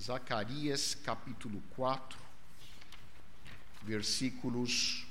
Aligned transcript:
Zacarias 0.00 0.94
capítulo 0.94 1.62
4, 1.76 2.18
versículos 3.82 5.06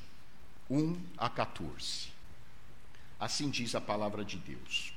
1 0.67 0.99
a 1.15 1.29
14. 1.29 2.07
Assim 3.19 3.51
diz 3.51 3.75
a 3.75 3.81
palavra 3.81 4.25
de 4.25 4.37
Deus. 4.37 4.91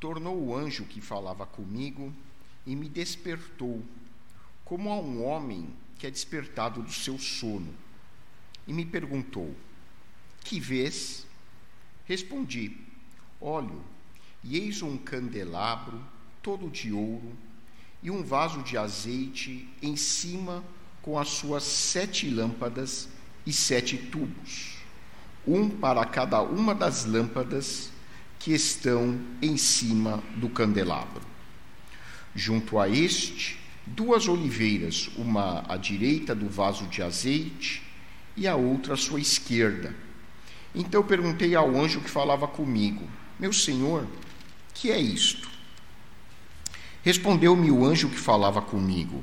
Tornou 0.00 0.46
o 0.46 0.56
anjo 0.56 0.86
que 0.86 1.02
falava 1.02 1.44
comigo 1.44 2.10
e 2.64 2.74
me 2.74 2.88
despertou, 2.88 3.84
como 4.64 4.88
a 4.88 4.96
um 4.96 5.22
homem 5.22 5.76
que 5.98 6.06
é 6.06 6.10
despertado 6.10 6.82
do 6.82 6.92
seu 6.92 7.18
sono, 7.18 7.74
e 8.66 8.72
me 8.72 8.86
perguntou: 8.86 9.54
Que 10.40 10.58
vês? 10.58 11.26
Respondi: 12.06 12.80
Olho, 13.38 13.84
e 14.42 14.56
eis 14.56 14.80
um 14.80 14.96
candelabro 14.96 16.02
todo 16.42 16.70
de 16.70 16.90
ouro 16.94 17.44
e 18.02 18.10
um 18.10 18.22
vaso 18.22 18.62
de 18.62 18.76
azeite 18.76 19.68
em 19.82 19.96
cima 19.96 20.62
com 21.02 21.18
as 21.18 21.28
suas 21.28 21.62
sete 21.62 22.28
lâmpadas 22.28 23.08
e 23.46 23.52
sete 23.52 23.96
tubos, 23.96 24.78
um 25.46 25.68
para 25.68 26.04
cada 26.04 26.42
uma 26.42 26.74
das 26.74 27.04
lâmpadas 27.04 27.90
que 28.38 28.52
estão 28.52 29.18
em 29.40 29.56
cima 29.56 30.22
do 30.36 30.48
candelabro. 30.48 31.22
Junto 32.34 32.78
a 32.78 32.88
este, 32.88 33.58
duas 33.86 34.28
oliveiras, 34.28 35.08
uma 35.16 35.64
à 35.68 35.76
direita 35.76 36.34
do 36.34 36.48
vaso 36.48 36.86
de 36.86 37.02
azeite 37.02 37.82
e 38.36 38.46
a 38.46 38.56
outra 38.56 38.94
à 38.94 38.96
sua 38.96 39.20
esquerda. 39.20 39.94
Então 40.74 41.02
perguntei 41.02 41.54
ao 41.54 41.74
anjo 41.74 42.00
que 42.00 42.10
falava 42.10 42.46
comigo: 42.46 43.08
Meu 43.38 43.52
senhor, 43.52 44.06
que 44.74 44.90
é 44.90 44.98
isto? 44.98 45.55
Respondeu-me 47.06 47.70
o 47.70 47.86
anjo 47.86 48.08
que 48.08 48.18
falava 48.18 48.60
comigo: 48.60 49.22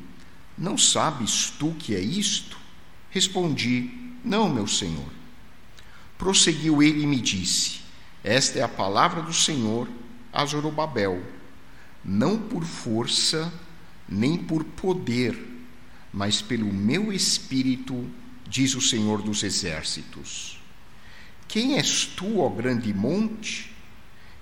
Não 0.57 0.77
sabes 0.77 1.49
tu 1.59 1.75
que 1.77 1.93
é 1.93 1.99
isto? 1.99 2.57
Respondi: 3.09 3.91
Não, 4.23 4.47
meu 4.47 4.65
senhor. 4.65 5.11
Prosseguiu 6.17 6.81
ele 6.81 7.03
e 7.03 7.05
me 7.05 7.19
disse: 7.19 7.81
Esta 8.23 8.59
é 8.59 8.61
a 8.61 8.69
palavra 8.69 9.21
do 9.21 9.33
Senhor 9.33 9.89
a 10.31 10.45
Zorobabel, 10.45 11.21
não 12.05 12.37
por 12.37 12.63
força 12.63 13.53
nem 14.07 14.37
por 14.37 14.63
poder, 14.63 15.37
mas 16.13 16.41
pelo 16.41 16.71
meu 16.71 17.11
espírito, 17.11 18.09
diz 18.47 18.75
o 18.75 18.81
Senhor 18.81 19.21
dos 19.21 19.43
exércitos. 19.43 20.57
Quem 21.49 21.75
és 21.75 22.05
tu, 22.05 22.39
ó 22.39 22.47
grande 22.47 22.93
monte? 22.93 23.73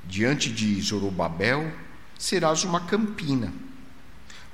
Diante 0.08 0.52
de 0.52 0.80
Zorobabel, 0.80 1.74
serás 2.22 2.64
uma 2.64 2.82
campina, 2.82 3.52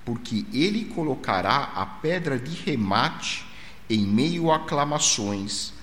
porque 0.05 0.45
ele 0.53 0.85
colocará 0.85 1.73
a 1.75 1.85
pedra 1.85 2.39
de 2.39 2.55
remate 2.55 3.45
em 3.89 4.07
meio 4.07 4.49
a 4.49 4.55
aclamações, 4.55 5.73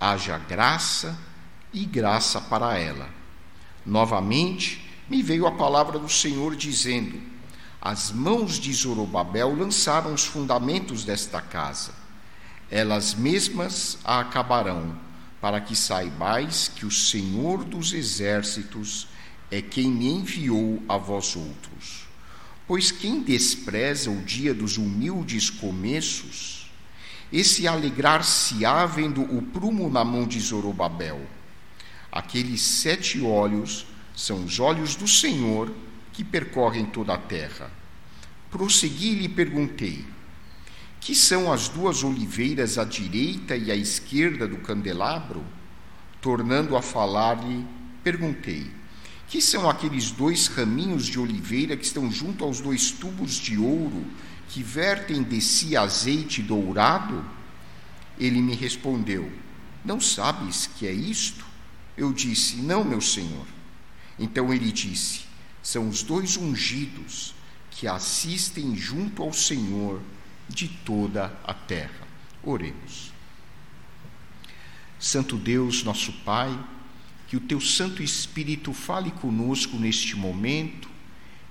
haja 0.00 0.38
graça 0.38 1.18
e 1.70 1.84
graça 1.84 2.40
para 2.40 2.78
ela. 2.78 3.10
Novamente 3.84 4.90
me 5.06 5.22
veio 5.22 5.46
a 5.46 5.52
palavra 5.52 5.98
do 5.98 6.08
Senhor 6.08 6.56
dizendo: 6.56 7.20
As 7.78 8.10
mãos 8.10 8.58
de 8.58 8.72
Zorobabel 8.72 9.54
lançaram 9.54 10.14
os 10.14 10.24
fundamentos 10.24 11.04
desta 11.04 11.42
casa. 11.42 11.92
Elas 12.70 13.14
mesmas 13.14 13.98
a 14.02 14.20
acabarão, 14.20 14.98
para 15.42 15.60
que 15.60 15.76
saibais 15.76 16.68
que 16.74 16.86
o 16.86 16.90
Senhor 16.90 17.64
dos 17.64 17.92
exércitos 17.92 19.08
é 19.54 19.62
quem 19.62 19.88
me 19.88 20.08
enviou 20.08 20.82
a 20.88 20.96
vós 20.96 21.36
outros. 21.36 22.08
Pois 22.66 22.90
quem 22.90 23.22
despreza 23.22 24.10
o 24.10 24.20
dia 24.22 24.52
dos 24.52 24.78
humildes 24.78 25.48
começos, 25.48 26.68
esse 27.32 27.68
alegrar-se-á 27.68 28.84
vendo 28.86 29.22
o 29.22 29.42
prumo 29.42 29.88
na 29.88 30.04
mão 30.04 30.26
de 30.26 30.40
Zorobabel. 30.40 31.20
Aqueles 32.10 32.62
sete 32.62 33.20
olhos 33.20 33.86
são 34.16 34.44
os 34.44 34.58
olhos 34.58 34.96
do 34.96 35.06
Senhor 35.06 35.72
que 36.12 36.24
percorrem 36.24 36.86
toda 36.86 37.14
a 37.14 37.18
terra. 37.18 37.70
Prossegui 38.50 39.12
e 39.12 39.14
lhe 39.14 39.28
perguntei: 39.28 40.04
Que 41.00 41.14
são 41.14 41.52
as 41.52 41.68
duas 41.68 42.02
oliveiras 42.02 42.76
à 42.76 42.84
direita 42.84 43.56
e 43.56 43.70
à 43.70 43.76
esquerda 43.76 44.48
do 44.48 44.56
candelabro? 44.58 45.44
Tornando 46.20 46.76
a 46.76 46.82
falar-lhe, 46.82 47.64
perguntei: 48.02 48.83
que 49.34 49.42
são 49.42 49.68
aqueles 49.68 50.12
dois 50.12 50.46
raminhos 50.46 51.06
de 51.06 51.18
oliveira 51.18 51.76
que 51.76 51.84
estão 51.84 52.08
junto 52.08 52.44
aos 52.44 52.60
dois 52.60 52.92
tubos 52.92 53.32
de 53.32 53.58
ouro 53.58 54.06
que 54.48 54.62
vertem 54.62 55.24
de 55.24 55.40
si 55.40 55.76
azeite 55.76 56.40
dourado? 56.40 57.24
Ele 58.16 58.40
me 58.40 58.54
respondeu: 58.54 59.28
Não 59.84 60.00
sabes 60.00 60.70
que 60.78 60.86
é 60.86 60.92
isto? 60.92 61.44
Eu 61.96 62.12
disse: 62.12 62.58
Não, 62.58 62.84
meu 62.84 63.00
senhor. 63.00 63.44
Então 64.20 64.54
ele 64.54 64.70
disse: 64.70 65.22
São 65.60 65.88
os 65.88 66.04
dois 66.04 66.36
ungidos 66.36 67.34
que 67.72 67.88
assistem 67.88 68.76
junto 68.76 69.20
ao 69.20 69.32
Senhor 69.32 70.00
de 70.48 70.68
toda 70.68 71.36
a 71.42 71.52
terra. 71.52 72.06
Oremos. 72.40 73.12
Santo 75.00 75.36
Deus, 75.36 75.82
nosso 75.82 76.12
Pai, 76.24 76.56
que 77.34 77.38
o 77.38 77.40
teu 77.40 77.60
Santo 77.60 78.00
Espírito 78.00 78.72
fale 78.72 79.10
conosco 79.10 79.76
neste 79.76 80.14
momento 80.14 80.88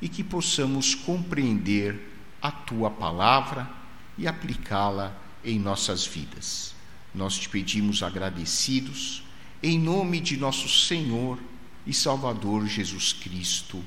e 0.02 0.08
que 0.08 0.24
possamos 0.24 0.96
compreender 0.96 2.10
a 2.42 2.50
tua 2.50 2.90
palavra 2.90 3.70
e 4.18 4.26
aplicá-la 4.26 5.14
em 5.44 5.60
nossas 5.60 6.06
vidas. 6.06 6.74
Nós 7.14 7.38
te 7.38 7.50
pedimos 7.50 8.02
agradecidos, 8.02 9.26
em 9.62 9.78
nome 9.78 10.22
de 10.22 10.38
nosso 10.38 10.70
Senhor 10.70 11.38
e 11.86 11.94
Salvador 11.94 12.66
Jesus 12.66 13.12
Cristo. 13.12 13.84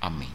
Amém. 0.00 0.30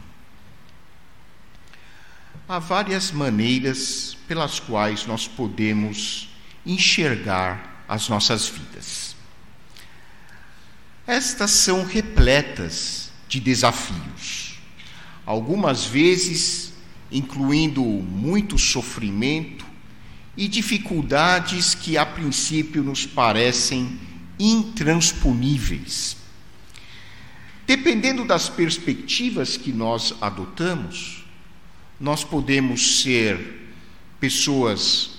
Há 2.46 2.58
várias 2.58 3.10
maneiras 3.10 4.18
pelas 4.28 4.60
quais 4.60 5.06
nós 5.06 5.26
podemos 5.26 6.28
enxergar 6.66 7.84
as 7.88 8.06
nossas 8.10 8.46
vidas. 8.50 9.05
Estas 11.06 11.52
são 11.52 11.84
repletas 11.84 13.12
de 13.28 13.38
desafios, 13.38 14.58
algumas 15.24 15.84
vezes 15.84 16.72
incluindo 17.10 17.82
muito 17.82 18.58
sofrimento 18.58 19.64
e 20.36 20.48
dificuldades 20.48 21.74
que 21.74 21.96
a 21.96 22.04
princípio 22.04 22.82
nos 22.82 23.06
parecem 23.06 23.98
intransponíveis. 24.38 26.16
Dependendo 27.66 28.24
das 28.24 28.48
perspectivas 28.48 29.56
que 29.56 29.72
nós 29.72 30.14
adotamos, 30.20 31.24
nós 31.98 32.22
podemos 32.22 33.00
ser 33.00 33.70
pessoas 34.20 35.10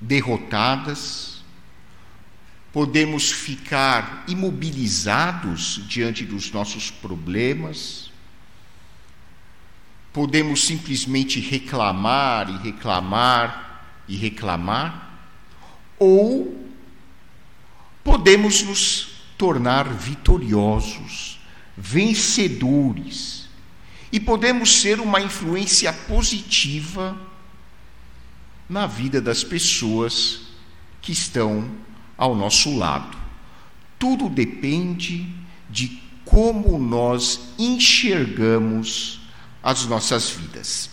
derrotadas, 0.00 1.27
podemos 2.78 3.32
ficar 3.32 4.22
imobilizados 4.28 5.80
diante 5.88 6.24
dos 6.24 6.52
nossos 6.52 6.92
problemas, 6.92 8.12
podemos 10.12 10.64
simplesmente 10.64 11.40
reclamar 11.40 12.48
e 12.48 12.56
reclamar 12.58 14.04
e 14.06 14.16
reclamar, 14.16 15.26
ou 15.98 16.70
podemos 18.04 18.62
nos 18.62 19.24
tornar 19.36 19.92
vitoriosos, 19.92 21.40
vencedores, 21.76 23.48
e 24.12 24.20
podemos 24.20 24.80
ser 24.80 25.00
uma 25.00 25.20
influência 25.20 25.92
positiva 25.92 27.20
na 28.68 28.86
vida 28.86 29.20
das 29.20 29.42
pessoas 29.42 30.42
que 31.02 31.10
estão 31.10 31.87
ao 32.18 32.34
nosso 32.34 32.76
lado. 32.76 33.16
Tudo 33.96 34.28
depende 34.28 35.32
de 35.70 36.02
como 36.24 36.78
nós 36.78 37.40
enxergamos 37.56 39.20
as 39.62 39.86
nossas 39.86 40.28
vidas. 40.28 40.90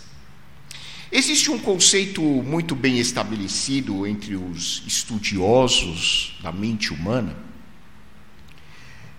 Existe 1.10 1.50
um 1.50 1.58
conceito 1.58 2.22
muito 2.22 2.74
bem 2.74 2.98
estabelecido 2.98 4.06
entre 4.06 4.36
os 4.36 4.82
estudiosos 4.86 6.38
da 6.42 6.52
mente 6.52 6.92
humana, 6.92 7.36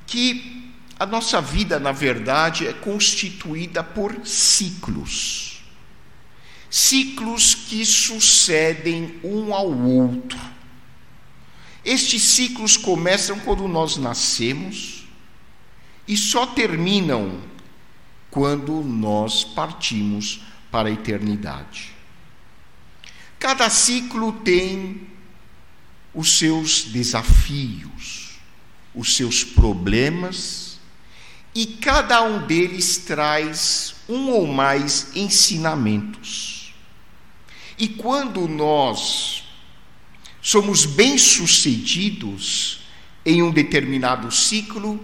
que 0.05 0.71
a 0.99 1.05
nossa 1.05 1.39
vida, 1.41 1.79
na 1.79 1.91
verdade, 1.91 2.67
é 2.67 2.73
constituída 2.73 3.83
por 3.83 4.25
ciclos. 4.25 5.61
Ciclos 6.69 7.55
que 7.55 7.85
sucedem 7.85 9.15
um 9.23 9.53
ao 9.53 9.71
outro 9.71 10.56
estes 11.87 12.21
ciclos 12.21 12.75
começam 12.75 13.39
quando 13.39 13.65
nós 13.65 13.95
nascemos 13.95 15.05
e 16.05 16.17
só 16.17 16.45
terminam 16.45 17.39
quando 18.29 18.83
nós 18.83 19.45
partimos 19.45 20.41
para 20.69 20.89
a 20.89 20.91
eternidade. 20.91 21.95
Cada 23.39 23.69
ciclo 23.69 24.33
tem 24.33 25.07
os 26.13 26.37
seus 26.37 26.83
desafios, 26.83 28.37
os 28.93 29.15
seus 29.15 29.45
problemas, 29.45 30.79
e 31.55 31.65
cada 31.65 32.21
um 32.21 32.45
deles 32.45 32.97
traz 32.97 33.95
um 34.09 34.29
ou 34.31 34.45
mais 34.45 35.15
ensinamentos. 35.15 36.73
E 37.77 37.87
quando 37.87 38.45
nós 38.45 39.46
somos 40.47 40.85
bem-sucedidos 40.85 42.79
em 43.25 43.43
um 43.43 43.51
determinado 43.51 44.31
ciclo, 44.31 44.97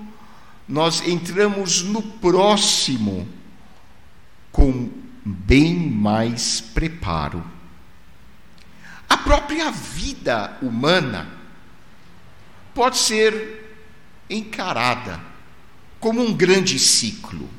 nós 0.66 1.06
entramos 1.06 1.82
no 1.82 2.02
próximo 2.02 3.28
com 4.54 4.90
bem 5.26 5.76
mais 5.76 6.62
preparo. 6.62 7.44
A 9.10 9.18
própria 9.18 9.70
vida 9.70 10.58
humana 10.62 11.30
pode 12.74 12.98
ser 12.98 13.76
encarada 14.30 15.20
como 16.00 16.22
um 16.22 16.34
grande 16.34 16.80
ciclo. 16.80 17.50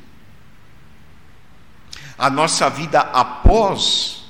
A 2.17 2.31
nossa 2.31 2.71
vida 2.71 3.01
após 3.01 4.25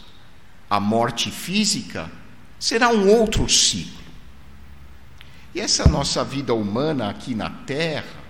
a 0.69 0.81
morte 0.81 1.31
física 1.31 2.11
será 2.65 2.89
um 2.89 3.11
outro 3.11 3.47
ciclo. 3.47 4.03
E 5.55 5.61
essa 5.61 5.87
nossa 5.87 6.25
vida 6.25 6.55
humana 6.55 7.11
aqui 7.11 7.35
na 7.35 7.51
Terra, 7.51 8.25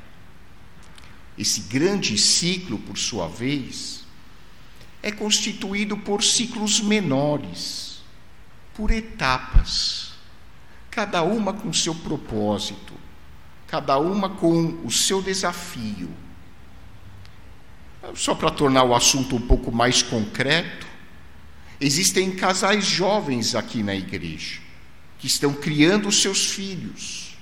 esse 1.38 1.60
grande 1.60 2.18
ciclo, 2.18 2.76
por 2.80 2.98
sua 2.98 3.28
vez, 3.28 4.04
é 5.00 5.12
constituído 5.12 5.96
por 5.96 6.20
ciclos 6.20 6.80
menores, 6.80 8.02
por 8.74 8.90
etapas, 8.90 10.14
cada 10.90 11.22
uma 11.22 11.52
com 11.52 11.72
seu 11.72 11.94
propósito, 11.94 12.92
cada 13.68 13.98
uma 13.98 14.30
com 14.30 14.80
o 14.84 14.90
seu 14.90 15.22
desafio. 15.22 16.10
Só 18.16 18.34
para 18.34 18.50
tornar 18.50 18.82
o 18.82 18.96
assunto 18.96 19.36
um 19.36 19.46
pouco 19.46 19.70
mais 19.70 20.02
concreto, 20.02 20.93
existem 21.80 22.30
casais 22.32 22.84
jovens 22.84 23.54
aqui 23.54 23.82
na 23.82 23.94
igreja 23.94 24.60
que 25.18 25.26
estão 25.26 25.52
criando 25.52 26.12
seus 26.12 26.50
filhos. 26.50 27.34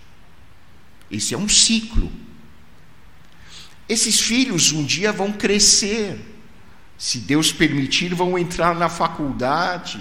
Esse 1.11 1.35
é 1.35 1.39
um 1.39 1.49
ciclo. 1.49 2.11
Esses 3.89 4.21
filhos 4.21 4.73
um 4.73 4.85
dia 4.85 5.13
vão 5.13 5.33
crescer, 5.33 6.19
se 6.97 7.19
Deus 7.19 7.53
permitir, 7.53 8.15
vão 8.15 8.39
entrar 8.39 8.75
na 8.75 8.89
faculdade, 8.89 10.01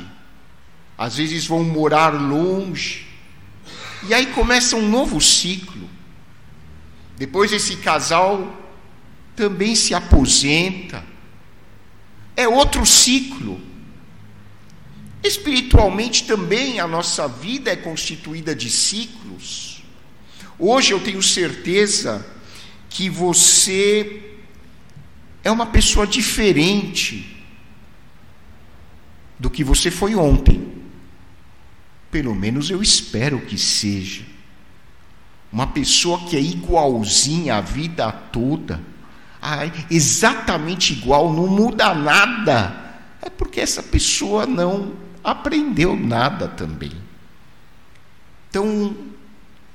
às 0.97 1.17
vezes 1.17 1.47
vão 1.47 1.63
morar 1.63 2.09
longe, 2.09 3.07
e 4.07 4.13
aí 4.13 4.27
começa 4.27 4.75
um 4.75 4.87
novo 4.87 5.19
ciclo. 5.19 5.89
Depois 7.17 7.51
esse 7.51 7.77
casal 7.77 8.55
também 9.35 9.75
se 9.75 9.93
aposenta, 9.93 11.03
é 12.35 12.47
outro 12.47 12.85
ciclo. 12.85 13.70
Espiritualmente 15.23 16.25
também 16.25 16.79
a 16.79 16.87
nossa 16.87 17.27
vida 17.27 17.71
é 17.71 17.75
constituída 17.75 18.55
de 18.55 18.69
ciclos. 18.69 19.83
Hoje 20.57 20.91
eu 20.91 20.99
tenho 20.99 21.21
certeza 21.21 22.25
que 22.89 23.09
você 23.09 24.37
é 25.43 25.51
uma 25.51 25.67
pessoa 25.67 26.07
diferente 26.07 27.45
do 29.39 29.49
que 29.49 29.63
você 29.63 29.91
foi 29.91 30.15
ontem. 30.15 30.71
Pelo 32.09 32.35
menos 32.35 32.69
eu 32.69 32.81
espero 32.81 33.41
que 33.41 33.57
seja. 33.57 34.23
Uma 35.51 35.67
pessoa 35.67 36.19
que 36.25 36.35
é 36.35 36.41
igualzinha 36.41 37.57
a 37.57 37.61
vida 37.61 38.11
toda, 38.11 38.81
exatamente 39.89 40.93
igual, 40.93 41.31
não 41.31 41.47
muda 41.47 41.93
nada. 41.93 42.99
É 43.21 43.29
porque 43.29 43.59
essa 43.59 43.83
pessoa 43.83 44.45
não 44.45 44.93
aprendeu 45.23 45.95
nada 45.95 46.47
também. 46.47 46.91
Então, 48.49 48.95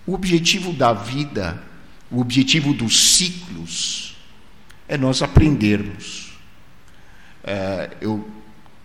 o 0.07 0.15
objetivo 0.15 0.73
da 0.73 0.93
vida 0.93 1.63
o 2.11 2.21
objetivo 2.21 2.73
dos 2.73 3.15
ciclos 3.15 4.17
é 4.89 4.97
nós 4.97 5.23
aprendermos. 5.23 6.33
É, 7.43 7.91
eu 8.01 8.29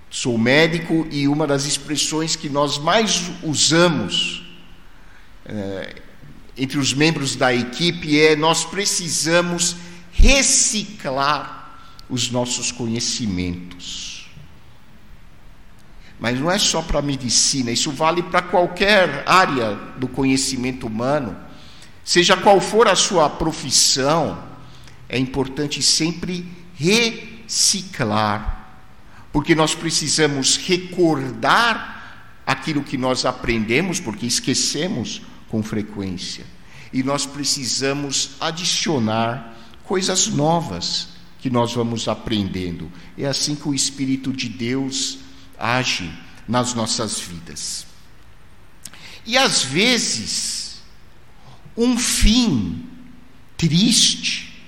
sou 0.09 0.37
médico 0.37 1.07
e 1.11 1.27
uma 1.27 1.45
das 1.45 1.65
expressões 1.65 2.35
que 2.35 2.49
nós 2.49 2.77
mais 2.79 3.31
usamos 3.43 4.43
é, 5.45 6.01
entre 6.57 6.79
os 6.79 6.93
membros 6.93 7.35
da 7.35 7.53
equipe 7.53 8.19
é: 8.19 8.35
nós 8.35 8.65
precisamos 8.65 9.75
reciclar 10.11 11.79
os 12.09 12.31
nossos 12.31 12.71
conhecimentos. 12.71 14.10
Mas 16.21 16.39
não 16.39 16.51
é 16.51 16.59
só 16.59 16.83
para 16.83 16.99
a 16.99 17.01
medicina, 17.01 17.71
isso 17.71 17.91
vale 17.91 18.21
para 18.21 18.43
qualquer 18.43 19.23
área 19.25 19.73
do 19.97 20.07
conhecimento 20.07 20.85
humano. 20.85 21.35
Seja 22.03 22.37
qual 22.37 22.61
for 22.61 22.87
a 22.87 22.95
sua 22.95 23.27
profissão, 23.27 24.37
é 25.09 25.17
importante 25.17 25.81
sempre 25.81 26.45
reciclar, 26.75 28.77
porque 29.33 29.55
nós 29.55 29.73
precisamos 29.73 30.57
recordar 30.57 32.37
aquilo 32.45 32.83
que 32.83 32.99
nós 32.99 33.25
aprendemos, 33.25 33.99
porque 33.99 34.27
esquecemos 34.27 35.23
com 35.49 35.63
frequência, 35.63 36.45
e 36.93 37.01
nós 37.01 37.25
precisamos 37.25 38.33
adicionar 38.39 39.55
coisas 39.83 40.27
novas 40.27 41.07
que 41.39 41.49
nós 41.49 41.73
vamos 41.73 42.07
aprendendo. 42.07 42.91
É 43.17 43.25
assim 43.25 43.55
que 43.55 43.67
o 43.67 43.73
Espírito 43.73 44.31
de 44.31 44.47
Deus 44.47 45.17
age 45.61 46.11
nas 46.47 46.73
nossas 46.73 47.19
vidas. 47.19 47.85
E 49.25 49.37
às 49.37 49.63
vezes, 49.63 50.81
um 51.77 51.97
fim 51.97 52.85
triste, 53.55 54.65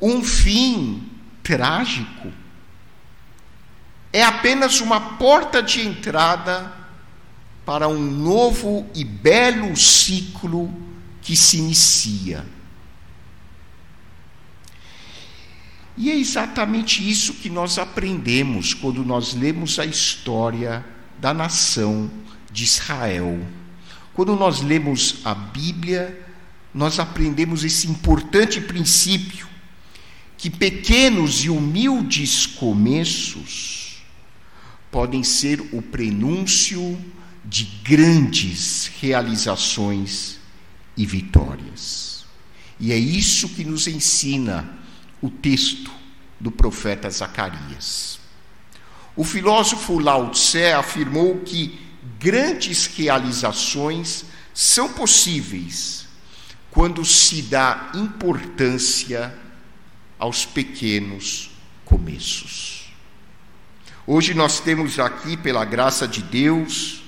um 0.00 0.22
fim 0.22 1.08
trágico, 1.42 2.32
é 4.12 4.22
apenas 4.22 4.80
uma 4.80 5.16
porta 5.16 5.62
de 5.62 5.80
entrada 5.80 6.70
para 7.64 7.88
um 7.88 7.98
novo 7.98 8.86
e 8.94 9.04
belo 9.04 9.74
ciclo 9.76 10.72
que 11.22 11.34
se 11.34 11.56
inicia. 11.56 12.44
E 15.96 16.10
é 16.10 16.16
exatamente 16.16 17.08
isso 17.08 17.34
que 17.34 17.50
nós 17.50 17.78
aprendemos 17.78 18.72
quando 18.72 19.04
nós 19.04 19.34
lemos 19.34 19.78
a 19.78 19.84
história 19.84 20.84
da 21.18 21.34
nação 21.34 22.10
de 22.50 22.64
Israel. 22.64 23.46
Quando 24.14 24.34
nós 24.34 24.60
lemos 24.60 25.16
a 25.24 25.34
Bíblia, 25.34 26.26
nós 26.74 26.98
aprendemos 26.98 27.64
esse 27.64 27.86
importante 27.86 28.60
princípio 28.60 29.46
que 30.38 30.50
pequenos 30.50 31.44
e 31.44 31.50
humildes 31.50 32.46
começos 32.46 34.02
podem 34.90 35.22
ser 35.22 35.60
o 35.72 35.80
prenúncio 35.80 36.98
de 37.44 37.64
grandes 37.84 38.90
realizações 39.00 40.38
e 40.96 41.06
vitórias. 41.06 42.24
E 42.80 42.92
é 42.92 42.98
isso 42.98 43.50
que 43.50 43.64
nos 43.64 43.86
ensina 43.86 44.81
o 45.22 45.30
texto 45.30 45.90
do 46.38 46.50
profeta 46.50 47.08
Zacarias. 47.08 48.20
O 49.14 49.24
filósofo 49.24 49.98
Lao 49.98 50.30
Tse 50.30 50.72
afirmou 50.72 51.38
que 51.40 51.80
grandes 52.18 52.86
realizações 52.86 54.24
são 54.52 54.92
possíveis 54.92 56.06
quando 56.70 57.04
se 57.04 57.42
dá 57.42 57.90
importância 57.94 59.34
aos 60.18 60.44
pequenos 60.44 61.50
começos. 61.84 62.92
Hoje 64.06 64.34
nós 64.34 64.58
temos 64.58 64.98
aqui, 64.98 65.36
pela 65.36 65.64
graça 65.64 66.08
de 66.08 66.22
Deus, 66.22 67.02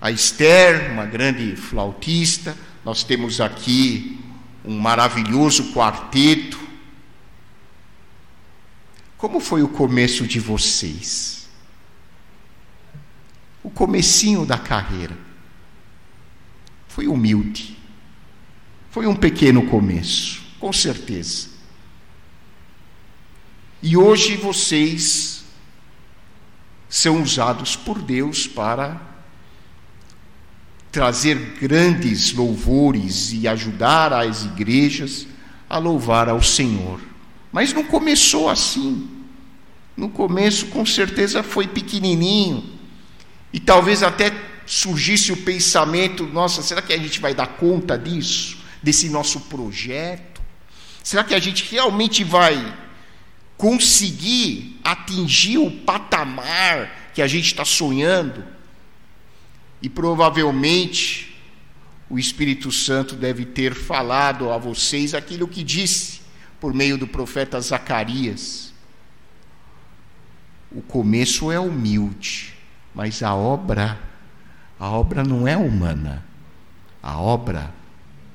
a 0.00 0.10
Esther, 0.10 0.90
uma 0.92 1.04
grande 1.04 1.54
flautista, 1.56 2.56
nós 2.84 3.02
temos 3.04 3.40
aqui 3.40 4.18
um 4.64 4.78
maravilhoso 4.78 5.72
quarteto. 5.72 6.67
Como 9.18 9.40
foi 9.40 9.62
o 9.62 9.68
começo 9.68 10.26
de 10.26 10.40
vocês? 10.40 11.38
o 13.68 13.70
comecinho 13.70 14.46
da 14.46 14.56
carreira. 14.56 15.16
Foi 16.88 17.06
humilde. 17.06 17.76
Foi 18.90 19.06
um 19.06 19.14
pequeno 19.14 19.66
começo, 19.66 20.42
com 20.58 20.72
certeza. 20.72 21.48
E 23.82 23.94
hoje 23.94 24.36
vocês 24.36 25.44
são 26.88 27.22
usados 27.22 27.76
por 27.76 28.00
Deus 28.00 28.46
para 28.46 29.00
trazer 30.90 31.36
grandes 31.60 32.32
louvores 32.32 33.32
e 33.34 33.46
ajudar 33.46 34.14
as 34.14 34.46
igrejas 34.46 35.26
a 35.68 35.76
louvar 35.76 36.30
ao 36.30 36.42
Senhor. 36.42 36.98
Mas 37.52 37.72
não 37.72 37.84
começou 37.84 38.48
assim. 38.48 39.08
No 39.96 40.08
começo, 40.08 40.66
com 40.66 40.84
certeza, 40.86 41.42
foi 41.42 41.66
pequenininho. 41.66 42.78
E 43.52 43.58
talvez 43.58 44.02
até 44.02 44.32
surgisse 44.66 45.32
o 45.32 45.36
pensamento: 45.36 46.24
nossa, 46.26 46.62
será 46.62 46.82
que 46.82 46.92
a 46.92 46.98
gente 46.98 47.20
vai 47.20 47.34
dar 47.34 47.46
conta 47.46 47.98
disso? 47.98 48.58
Desse 48.82 49.08
nosso 49.08 49.40
projeto? 49.40 50.40
Será 51.02 51.24
que 51.24 51.34
a 51.34 51.38
gente 51.38 51.64
realmente 51.70 52.22
vai 52.22 52.76
conseguir 53.56 54.78
atingir 54.84 55.58
o 55.58 55.70
patamar 55.70 57.10
que 57.14 57.22
a 57.22 57.26
gente 57.26 57.46
está 57.46 57.64
sonhando? 57.64 58.44
E 59.82 59.88
provavelmente 59.88 61.36
o 62.10 62.18
Espírito 62.18 62.70
Santo 62.70 63.16
deve 63.16 63.44
ter 63.44 63.74
falado 63.74 64.50
a 64.50 64.58
vocês 64.58 65.14
aquilo 65.14 65.48
que 65.48 65.64
disse 65.64 66.17
por 66.60 66.74
meio 66.74 66.98
do 66.98 67.06
profeta 67.06 67.60
Zacarias. 67.60 68.72
O 70.70 70.82
começo 70.82 71.50
é 71.50 71.58
humilde, 71.58 72.54
mas 72.94 73.22
a 73.22 73.34
obra, 73.34 73.98
a 74.78 74.90
obra 74.90 75.24
não 75.24 75.46
é 75.46 75.56
humana. 75.56 76.24
A 77.02 77.18
obra 77.18 77.72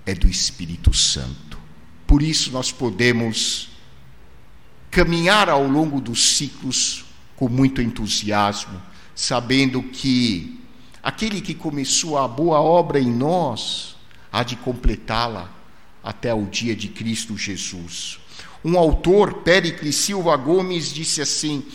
é 0.06 0.14
do 0.14 0.28
Espírito 0.28 0.94
Santo. 0.94 1.60
Por 2.08 2.22
isso 2.22 2.52
nós 2.52 2.72
podemos 2.72 3.70
caminhar 4.90 5.50
ao 5.50 5.68
longo 5.68 6.00
dos 6.00 6.38
ciclos 6.38 7.06
com 7.36 7.50
muito 7.50 7.82
entusiasmo, 7.82 8.82
sabendo 9.16 9.84
que 9.84 10.64
Aquele 11.04 11.42
que 11.42 11.54
começou 11.54 12.18
a 12.18 12.26
boa 12.26 12.62
obra 12.62 12.98
em 12.98 13.12
nós 13.12 13.98
há 14.32 14.42
de 14.42 14.56
completá-la 14.56 15.52
até 16.04 16.34
o 16.34 16.46
dia 16.46 16.76
de 16.76 16.90
Cristo 16.90 17.38
Jesus. 17.38 18.20
Um 18.64 18.78
autor, 18.78 19.42
Pericles 19.44 19.96
Silva 19.96 20.36
Gomes, 20.36 20.94
disse 20.94 21.22
assim: 21.22 21.66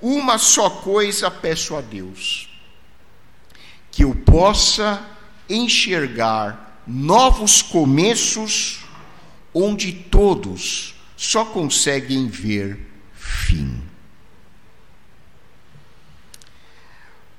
Uma 0.00 0.38
só 0.38 0.68
coisa 0.68 1.30
peço 1.30 1.74
a 1.74 1.80
Deus, 1.80 2.48
que 3.90 4.04
eu 4.04 4.14
possa 4.14 5.04
enxergar 5.48 6.82
novos 6.86 7.62
começos 7.62 8.84
onde 9.54 9.92
todos 9.92 10.94
só 11.16 11.44
conseguem 11.44 12.28
ver 12.28 12.78
fim. 13.14 13.88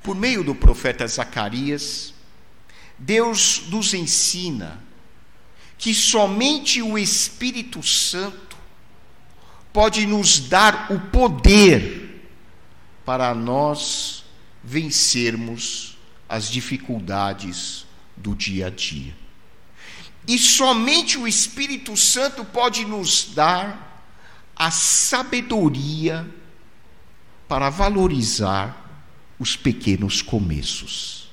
por 0.10 0.15
meio 0.15 0.44
do 0.44 0.56
profeta 0.56 1.06
Zacarias, 1.06 2.15
Deus 2.98 3.68
nos 3.70 3.94
ensina 3.94 4.84
que 5.79 5.95
somente 5.95 6.81
o 6.81 7.00
Espírito 7.00 7.81
Santo 7.81 8.57
pode 9.71 10.05
nos 10.05 10.41
dar 10.41 10.91
o 10.91 11.00
poder 11.00 12.29
para 13.05 13.33
nós 13.33 14.25
vencermos 14.62 15.98
as 16.27 16.50
dificuldades 16.50 17.86
do 18.15 18.36
dia 18.36 18.67
a 18.67 18.69
dia. 18.69 19.15
E 20.27 20.38
somente 20.38 21.17
o 21.17 21.25
Espírito 21.25 21.95
Santo 21.95 22.43
pode 22.43 22.83
nos 22.83 23.33
dar 23.33 24.05
a 24.55 24.69
sabedoria 24.69 26.29
para 27.48 27.69
valorizar 27.69 28.86
os 29.39 29.55
pequenos 29.55 30.21
começos 30.21 31.31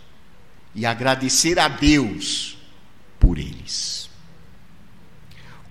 e 0.73 0.87
agradecer 0.87 1.59
a 1.59 1.67
Deus 1.67 2.57
por 3.19 3.39
eles. 3.39 4.06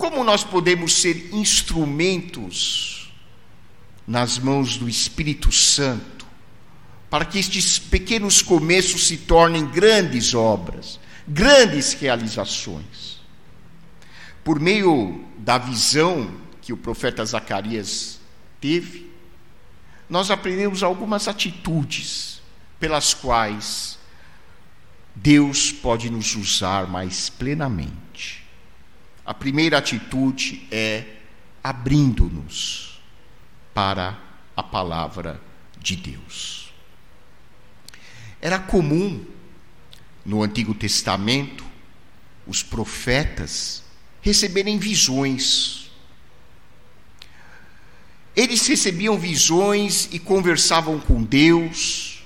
Como 0.06 0.24
nós 0.24 0.44
podemos 0.44 1.02
ser 1.02 1.34
instrumentos 1.34 3.12
nas 4.06 4.38
mãos 4.38 4.78
do 4.78 4.88
Espírito 4.88 5.52
Santo 5.52 6.28
para 7.10 7.26
que 7.26 7.40
estes 7.40 7.80
pequenos 7.80 8.40
começos 8.40 9.08
se 9.08 9.18
tornem 9.18 9.66
grandes 9.66 10.36
obras, 10.36 11.00
grandes 11.28 11.94
realizações? 11.94 13.20
Por 14.44 14.60
meio 14.60 15.26
da 15.40 15.58
visão 15.58 16.32
que 16.62 16.72
o 16.72 16.78
profeta 16.78 17.26
Zacarias 17.26 18.20
teve, 18.62 19.12
nós 20.08 20.30
aprendemos 20.30 20.84
algumas 20.84 21.28
atitudes 21.28 22.44
pelas 22.80 23.16
quais 23.16 23.98
Deus 25.16 25.72
pode 25.72 26.12
nos 26.12 26.36
usar 26.36 26.86
mais 26.86 27.28
plenamente. 27.28 28.05
A 29.26 29.34
primeira 29.34 29.78
atitude 29.78 30.68
é 30.72 31.04
abrindo-nos 31.64 33.02
para 33.74 34.20
a 34.56 34.62
palavra 34.62 35.42
de 35.80 35.96
Deus. 35.96 36.72
Era 38.40 38.60
comum 38.60 39.26
no 40.24 40.44
Antigo 40.44 40.74
Testamento 40.74 41.66
os 42.46 42.62
profetas 42.62 43.84
receberem 44.22 44.78
visões 44.78 45.86
eles 48.36 48.68
recebiam 48.68 49.18
visões 49.18 50.10
e 50.12 50.20
conversavam 50.20 51.00
com 51.00 51.24
Deus, 51.24 52.22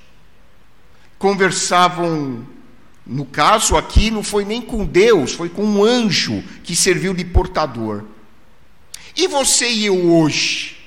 conversavam, 1.19 2.47
no 3.09 3.25
caso 3.25 3.75
aqui, 3.75 4.11
não 4.11 4.21
foi 4.21 4.45
nem 4.45 4.61
com 4.61 4.85
Deus, 4.85 5.31
foi 5.31 5.49
com 5.49 5.65
um 5.65 5.83
anjo 5.83 6.43
que 6.63 6.75
serviu 6.75 7.11
de 7.11 7.25
portador. 7.25 8.03
E 9.17 9.27
você 9.27 9.67
e 9.67 9.87
eu 9.87 10.11
hoje? 10.13 10.77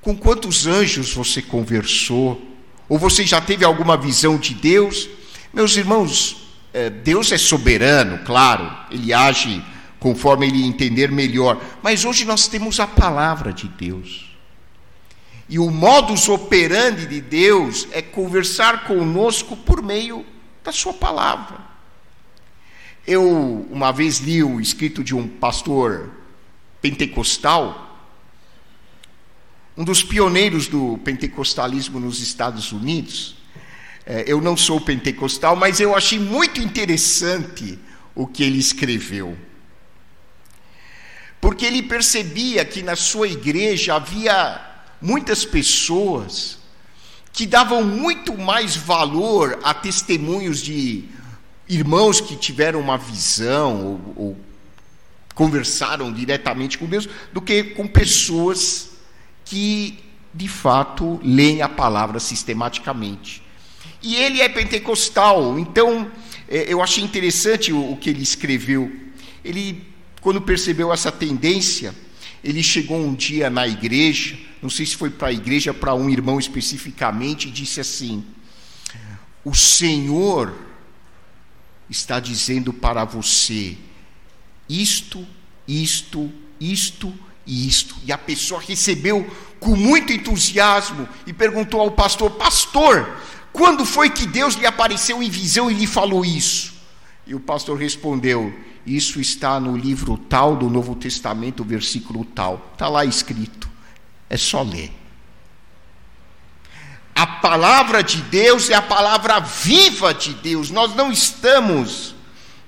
Com 0.00 0.16
quantos 0.16 0.66
anjos 0.66 1.12
você 1.12 1.42
conversou? 1.42 2.40
Ou 2.88 2.98
você 2.98 3.26
já 3.26 3.38
teve 3.38 3.66
alguma 3.66 3.98
visão 3.98 4.38
de 4.38 4.54
Deus? 4.54 5.10
Meus 5.52 5.76
irmãos, 5.76 6.48
eh, 6.72 6.88
Deus 6.88 7.30
é 7.30 7.36
soberano, 7.36 8.24
claro, 8.24 8.74
ele 8.90 9.12
age 9.12 9.62
conforme 10.00 10.46
ele 10.46 10.64
entender 10.64 11.12
melhor. 11.12 11.60
Mas 11.82 12.06
hoje 12.06 12.24
nós 12.24 12.48
temos 12.48 12.80
a 12.80 12.86
palavra 12.86 13.52
de 13.52 13.68
Deus. 13.68 14.33
E 15.48 15.58
o 15.58 15.70
modus 15.70 16.28
operandi 16.28 17.06
de 17.06 17.20
Deus 17.20 17.86
é 17.92 18.00
conversar 18.00 18.84
conosco 18.84 19.56
por 19.56 19.82
meio 19.82 20.24
da 20.62 20.72
Sua 20.72 20.92
palavra. 20.92 21.58
Eu, 23.06 23.66
uma 23.70 23.92
vez, 23.92 24.18
li 24.18 24.42
o 24.42 24.60
escrito 24.60 25.04
de 25.04 25.14
um 25.14 25.28
pastor 25.28 26.10
pentecostal, 26.80 27.98
um 29.76 29.84
dos 29.84 30.02
pioneiros 30.02 30.66
do 30.66 30.98
pentecostalismo 31.04 32.00
nos 32.00 32.20
Estados 32.20 32.72
Unidos. 32.72 33.36
É, 34.06 34.24
eu 34.26 34.40
não 34.40 34.56
sou 34.56 34.80
pentecostal, 34.80 35.56
mas 35.56 35.80
eu 35.80 35.94
achei 35.94 36.18
muito 36.18 36.60
interessante 36.60 37.78
o 38.14 38.26
que 38.26 38.42
ele 38.42 38.58
escreveu 38.58 39.36
porque 41.44 41.66
ele 41.66 41.82
percebia 41.82 42.64
que 42.64 42.80
na 42.82 42.96
sua 42.96 43.28
igreja 43.28 43.96
havia 43.96 44.73
muitas 45.04 45.44
pessoas 45.44 46.58
que 47.30 47.44
davam 47.44 47.84
muito 47.84 48.38
mais 48.38 48.74
valor 48.74 49.60
a 49.62 49.74
testemunhos 49.74 50.62
de 50.62 51.04
irmãos 51.68 52.22
que 52.22 52.34
tiveram 52.36 52.80
uma 52.80 52.96
visão 52.96 54.00
ou, 54.16 54.24
ou 54.24 54.36
conversaram 55.34 56.10
diretamente 56.10 56.78
com 56.78 56.86
Deus 56.86 57.06
do 57.34 57.42
que 57.42 57.64
com 57.64 57.86
pessoas 57.86 58.92
que 59.44 59.98
de 60.32 60.48
fato 60.48 61.20
leem 61.22 61.60
a 61.60 61.68
palavra 61.68 62.18
sistematicamente. 62.18 63.42
E 64.02 64.16
ele 64.16 64.40
é 64.40 64.48
pentecostal, 64.48 65.58
então 65.58 66.10
é, 66.48 66.72
eu 66.72 66.82
achei 66.82 67.04
interessante 67.04 67.74
o, 67.74 67.92
o 67.92 67.96
que 67.98 68.08
ele 68.08 68.22
escreveu. 68.22 68.90
Ele 69.44 69.86
quando 70.22 70.40
percebeu 70.40 70.90
essa 70.90 71.12
tendência, 71.12 71.94
ele 72.44 72.62
chegou 72.62 72.98
um 72.98 73.14
dia 73.14 73.48
na 73.48 73.66
igreja, 73.66 74.38
não 74.60 74.68
sei 74.68 74.84
se 74.84 74.94
foi 74.94 75.08
para 75.08 75.28
a 75.28 75.32
igreja, 75.32 75.72
para 75.72 75.94
um 75.94 76.10
irmão 76.10 76.38
especificamente, 76.38 77.48
e 77.48 77.50
disse 77.50 77.80
assim: 77.80 78.22
O 79.42 79.54
Senhor 79.54 80.54
está 81.88 82.20
dizendo 82.20 82.70
para 82.70 83.02
você 83.04 83.78
isto, 84.68 85.26
isto, 85.66 86.30
isto 86.60 87.14
e 87.46 87.66
isto. 87.66 87.96
E 88.04 88.12
a 88.12 88.18
pessoa 88.18 88.60
recebeu 88.60 89.26
com 89.58 89.74
muito 89.74 90.12
entusiasmo 90.12 91.08
e 91.26 91.32
perguntou 91.32 91.80
ao 91.80 91.92
pastor: 91.92 92.30
Pastor, 92.32 93.16
quando 93.54 93.86
foi 93.86 94.10
que 94.10 94.26
Deus 94.26 94.54
lhe 94.54 94.66
apareceu 94.66 95.22
em 95.22 95.30
visão 95.30 95.70
e 95.70 95.74
lhe 95.74 95.86
falou 95.86 96.22
isso? 96.26 96.74
E 97.26 97.34
o 97.34 97.40
pastor 97.40 97.78
respondeu: 97.78 98.52
isso 98.86 99.20
está 99.20 99.58
no 99.58 99.76
livro 99.76 100.18
tal 100.18 100.56
do 100.56 100.68
Novo 100.68 100.94
Testamento, 100.94 101.64
versículo 101.64 102.24
tal. 102.24 102.70
Está 102.72 102.88
lá 102.88 103.04
escrito. 103.04 103.68
é 104.28 104.36
só 104.36 104.62
ler. 104.62 104.92
A 107.14 107.26
palavra 107.26 108.02
de 108.02 108.20
Deus 108.22 108.68
é 108.68 108.74
a 108.74 108.82
palavra 108.82 109.38
viva 109.38 110.12
de 110.12 110.34
Deus. 110.34 110.70
Nós 110.70 110.94
não 110.94 111.12
estamos 111.12 112.14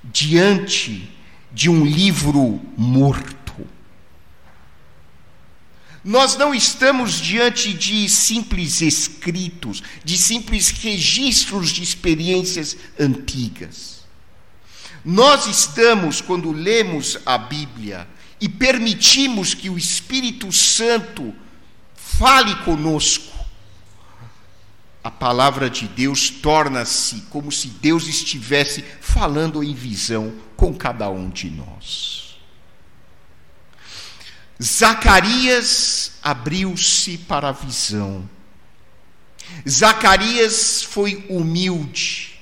diante 0.04 1.11
de 1.52 1.68
um 1.68 1.85
livro 1.85 2.61
morto. 2.76 3.37
Nós 6.04 6.37
não 6.37 6.54
estamos 6.54 7.14
diante 7.14 7.73
de 7.73 8.08
simples 8.08 8.80
escritos, 8.80 9.82
de 10.04 10.16
simples 10.16 10.70
registros 10.70 11.70
de 11.70 11.82
experiências 11.82 12.76
antigas. 12.99 13.95
Nós 15.08 15.46
estamos, 15.46 16.20
quando 16.20 16.50
lemos 16.50 17.16
a 17.25 17.38
Bíblia 17.38 18.08
e 18.40 18.48
permitimos 18.48 19.54
que 19.54 19.70
o 19.70 19.78
Espírito 19.78 20.50
Santo 20.50 21.32
fale 21.94 22.56
conosco, 22.64 23.32
a 25.04 25.10
palavra 25.10 25.70
de 25.70 25.86
Deus 25.86 26.28
torna-se 26.28 27.20
como 27.30 27.52
se 27.52 27.68
Deus 27.68 28.08
estivesse 28.08 28.84
falando 29.00 29.62
em 29.62 29.72
visão 29.72 30.34
com 30.56 30.75
cada 30.75 31.08
um 31.08 31.30
de 31.30 31.50
nós. 31.50 32.36
Zacarias 34.60 36.14
abriu-se 36.20 37.16
para 37.16 37.50
a 37.50 37.52
visão. 37.52 38.28
Zacarias 39.68 40.82
foi 40.82 41.25
humilde 41.30 42.40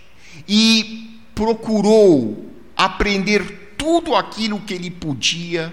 e 0.48 1.20
procurou 1.34 2.53
aprender 2.76 3.74
tudo 3.76 4.14
aquilo 4.14 4.60
que 4.60 4.74
ele 4.74 4.90
podia 4.90 5.72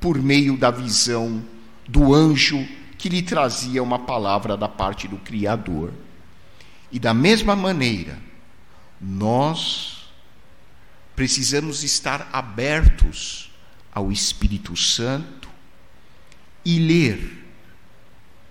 por 0.00 0.20
meio 0.20 0.56
da 0.56 0.70
visão 0.70 1.44
do 1.88 2.14
anjo 2.14 2.66
que 2.96 3.08
lhe 3.08 3.22
trazia 3.22 3.82
uma 3.82 3.98
palavra 3.98 4.56
da 4.56 4.68
parte 4.68 5.08
do 5.08 5.16
Criador. 5.16 5.92
E 6.92 6.98
da 6.98 7.14
mesma 7.14 7.56
maneira, 7.56 8.18
nós 9.00 10.10
precisamos 11.16 11.82
estar 11.82 12.28
abertos 12.32 13.50
ao 13.92 14.12
Espírito 14.12 14.76
Santo 14.76 15.48
e 16.64 16.78
ler 16.78 17.44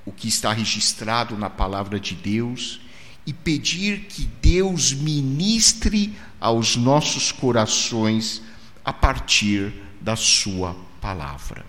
o 0.06 0.12
que 0.12 0.28
está 0.28 0.52
registrado 0.52 1.38
na 1.38 1.50
palavra 1.50 2.00
de 2.00 2.16
Deus 2.16 2.82
e 3.30 3.34
pedir 3.34 4.08
que 4.10 4.26
Deus 4.42 4.92
ministre 4.92 6.18
aos 6.42 6.76
nossos 6.76 7.32
corações 7.32 8.42
a 8.84 8.92
partir 8.92 9.72
da 10.02 10.16
Sua 10.16 10.76
palavra. 11.00 11.64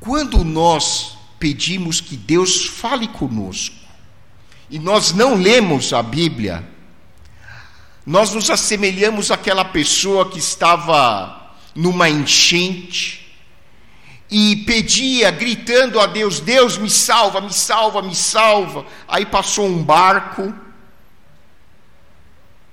Quando 0.00 0.42
nós 0.42 1.16
pedimos 1.38 2.00
que 2.00 2.16
Deus 2.16 2.66
fale 2.66 3.06
conosco, 3.06 3.76
e 4.68 4.80
nós 4.80 5.12
não 5.12 5.36
lemos 5.36 5.92
a 5.92 6.02
Bíblia, 6.02 6.68
nós 8.04 8.34
nos 8.34 8.50
assemelhamos 8.50 9.30
àquela 9.30 9.64
pessoa 9.64 10.28
que 10.28 10.40
estava 10.40 11.54
numa 11.72 12.10
enchente 12.10 13.21
e 14.32 14.56
pedia, 14.56 15.30
gritando 15.30 16.00
a 16.00 16.06
Deus: 16.06 16.40
Deus 16.40 16.78
me 16.78 16.88
salva, 16.88 17.38
me 17.42 17.52
salva, 17.52 18.00
me 18.00 18.14
salva. 18.14 18.86
Aí 19.06 19.26
passou 19.26 19.66
um 19.66 19.84
barco 19.84 20.52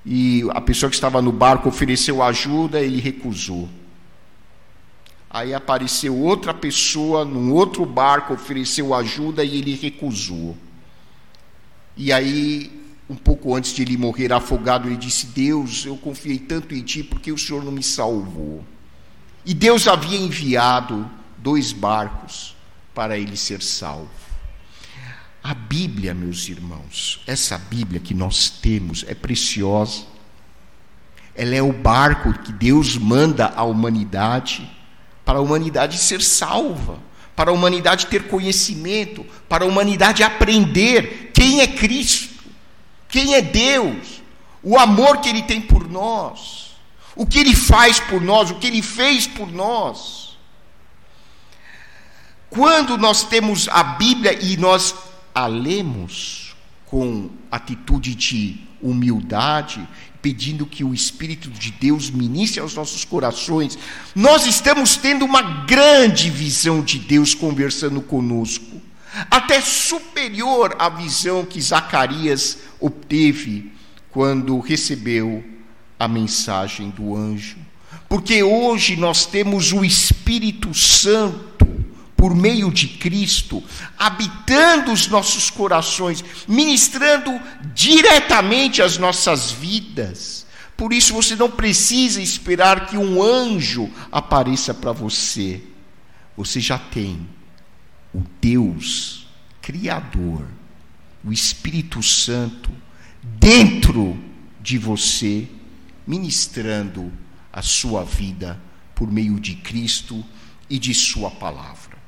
e 0.05 0.45
a 0.51 0.61
pessoa 0.61 0.89
que 0.89 0.95
estava 0.95 1.21
no 1.21 1.33
barco 1.33 1.67
ofereceu 1.67 2.23
ajuda, 2.23 2.79
ele 2.79 3.01
recusou. 3.01 3.67
Aí 5.29 5.53
apareceu 5.53 6.17
outra 6.17 6.53
pessoa 6.53 7.25
num 7.25 7.51
outro 7.51 7.85
barco, 7.85 8.33
ofereceu 8.33 8.93
ajuda 8.93 9.43
e 9.43 9.57
ele 9.57 9.75
recusou. 9.75 10.55
E 11.97 12.13
aí, 12.13 12.71
um 13.09 13.15
pouco 13.15 13.53
antes 13.53 13.73
de 13.73 13.81
ele 13.81 13.97
morrer 13.97 14.31
afogado, 14.31 14.87
ele 14.87 14.95
disse: 14.95 15.25
Deus, 15.25 15.85
eu 15.85 15.97
confiei 15.97 16.39
tanto 16.39 16.73
em 16.73 16.81
ti 16.81 17.03
porque 17.03 17.33
o 17.33 17.37
Senhor 17.37 17.65
não 17.65 17.71
me 17.73 17.83
salvou. 17.83 18.63
E 19.45 19.53
Deus 19.53 19.89
havia 19.89 20.17
enviado 20.17 21.18
dois 21.41 21.71
barcos 21.71 22.55
para 22.93 23.17
ele 23.17 23.37
ser 23.37 23.61
salvo. 23.61 24.09
A 25.43 25.53
Bíblia, 25.53 26.13
meus 26.13 26.47
irmãos, 26.49 27.21
essa 27.25 27.57
Bíblia 27.57 27.99
que 27.99 28.13
nós 28.13 28.49
temos 28.49 29.05
é 29.07 29.15
preciosa. 29.15 30.03
Ela 31.33 31.55
é 31.55 31.61
o 31.61 31.71
barco 31.71 32.33
que 32.33 32.51
Deus 32.51 32.97
manda 32.97 33.53
à 33.55 33.63
humanidade 33.63 34.69
para 35.23 35.39
a 35.39 35.41
humanidade 35.41 35.97
ser 35.97 36.21
salva 36.21 36.99
para 37.39 37.51
a 37.51 37.53
humanidade 37.53 38.07
ter 38.07 38.27
conhecimento, 38.27 39.25
para 39.47 39.63
a 39.63 39.67
humanidade 39.67 40.23
aprender 40.23 41.31
quem 41.33 41.61
é 41.61 41.67
Cristo, 41.67 42.43
quem 43.07 43.33
é 43.33 43.41
Deus, 43.41 44.21
o 44.61 44.77
amor 44.77 45.21
que 45.21 45.29
Ele 45.29 45.43
tem 45.43 45.61
por 45.61 45.89
nós, 45.89 46.75
o 47.15 47.25
que 47.25 47.39
Ele 47.39 47.55
faz 47.55 47.97
por 47.97 48.19
nós, 48.19 48.51
o 48.51 48.55
que 48.55 48.67
Ele 48.67 48.81
fez 48.81 49.25
por 49.25 49.49
nós. 49.49 50.18
Quando 52.49 52.97
nós 52.97 53.23
temos 53.23 53.67
a 53.69 53.83
Bíblia 53.83 54.37
e 54.43 54.57
nós 54.57 54.95
a 55.33 55.45
lemos 55.45 56.55
com 56.85 57.29
atitude 57.51 58.15
de 58.15 58.57
humildade 58.81 59.87
pedindo 60.21 60.65
que 60.65 60.83
o 60.83 60.93
Espírito 60.93 61.49
de 61.49 61.71
Deus 61.71 62.09
ministre 62.09 62.59
aos 62.59 62.75
nossos 62.75 63.05
corações, 63.05 63.77
nós 64.13 64.45
estamos 64.45 64.97
tendo 64.97 65.23
uma 65.23 65.41
grande 65.65 66.29
visão 66.29 66.81
de 66.81 66.99
Deus 66.99 67.33
conversando 67.33 68.01
conosco, 68.01 68.81
até 69.31 69.61
superior 69.61 70.75
à 70.77 70.89
visão 70.89 71.45
que 71.45 71.61
Zacarias 71.61 72.57
obteve 72.79 73.71
quando 74.11 74.59
recebeu 74.59 75.43
a 75.97 76.07
mensagem 76.07 76.89
do 76.89 77.15
anjo. 77.15 77.57
Porque 78.09 78.43
hoje 78.43 78.95
nós 78.95 79.25
temos 79.25 79.71
o 79.71 79.85
Espírito 79.85 80.73
Santo 80.73 81.58
por 82.19 82.35
meio 82.35 82.69
de 82.69 82.85
Cristo, 82.85 83.63
habitando 83.97 84.91
os 84.91 85.07
nossos 85.07 85.49
corações, 85.49 86.21
ministrando 86.45 87.31
diretamente 87.73 88.81
as 88.81 88.97
nossas 88.97 89.53
vidas. 89.53 90.45
Por 90.75 90.91
isso 90.91 91.13
você 91.13 91.33
não 91.37 91.49
precisa 91.49 92.21
esperar 92.21 92.87
que 92.87 92.97
um 92.97 93.23
anjo 93.23 93.89
apareça 94.11 94.73
para 94.73 94.91
você. 94.91 95.63
Você 96.35 96.59
já 96.59 96.77
tem 96.77 97.25
o 98.13 98.21
Deus 98.41 99.25
Criador, 99.61 100.45
o 101.23 101.31
Espírito 101.31 102.03
Santo, 102.03 102.69
dentro 103.23 104.21
de 104.61 104.77
você, 104.77 105.47
ministrando 106.05 107.13
a 107.53 107.61
sua 107.61 108.03
vida 108.03 108.59
por 108.93 109.09
meio 109.09 109.39
de 109.39 109.55
Cristo 109.55 110.21
e 110.69 110.77
de 110.77 110.93
Sua 110.93 111.31
palavra. 111.31 111.98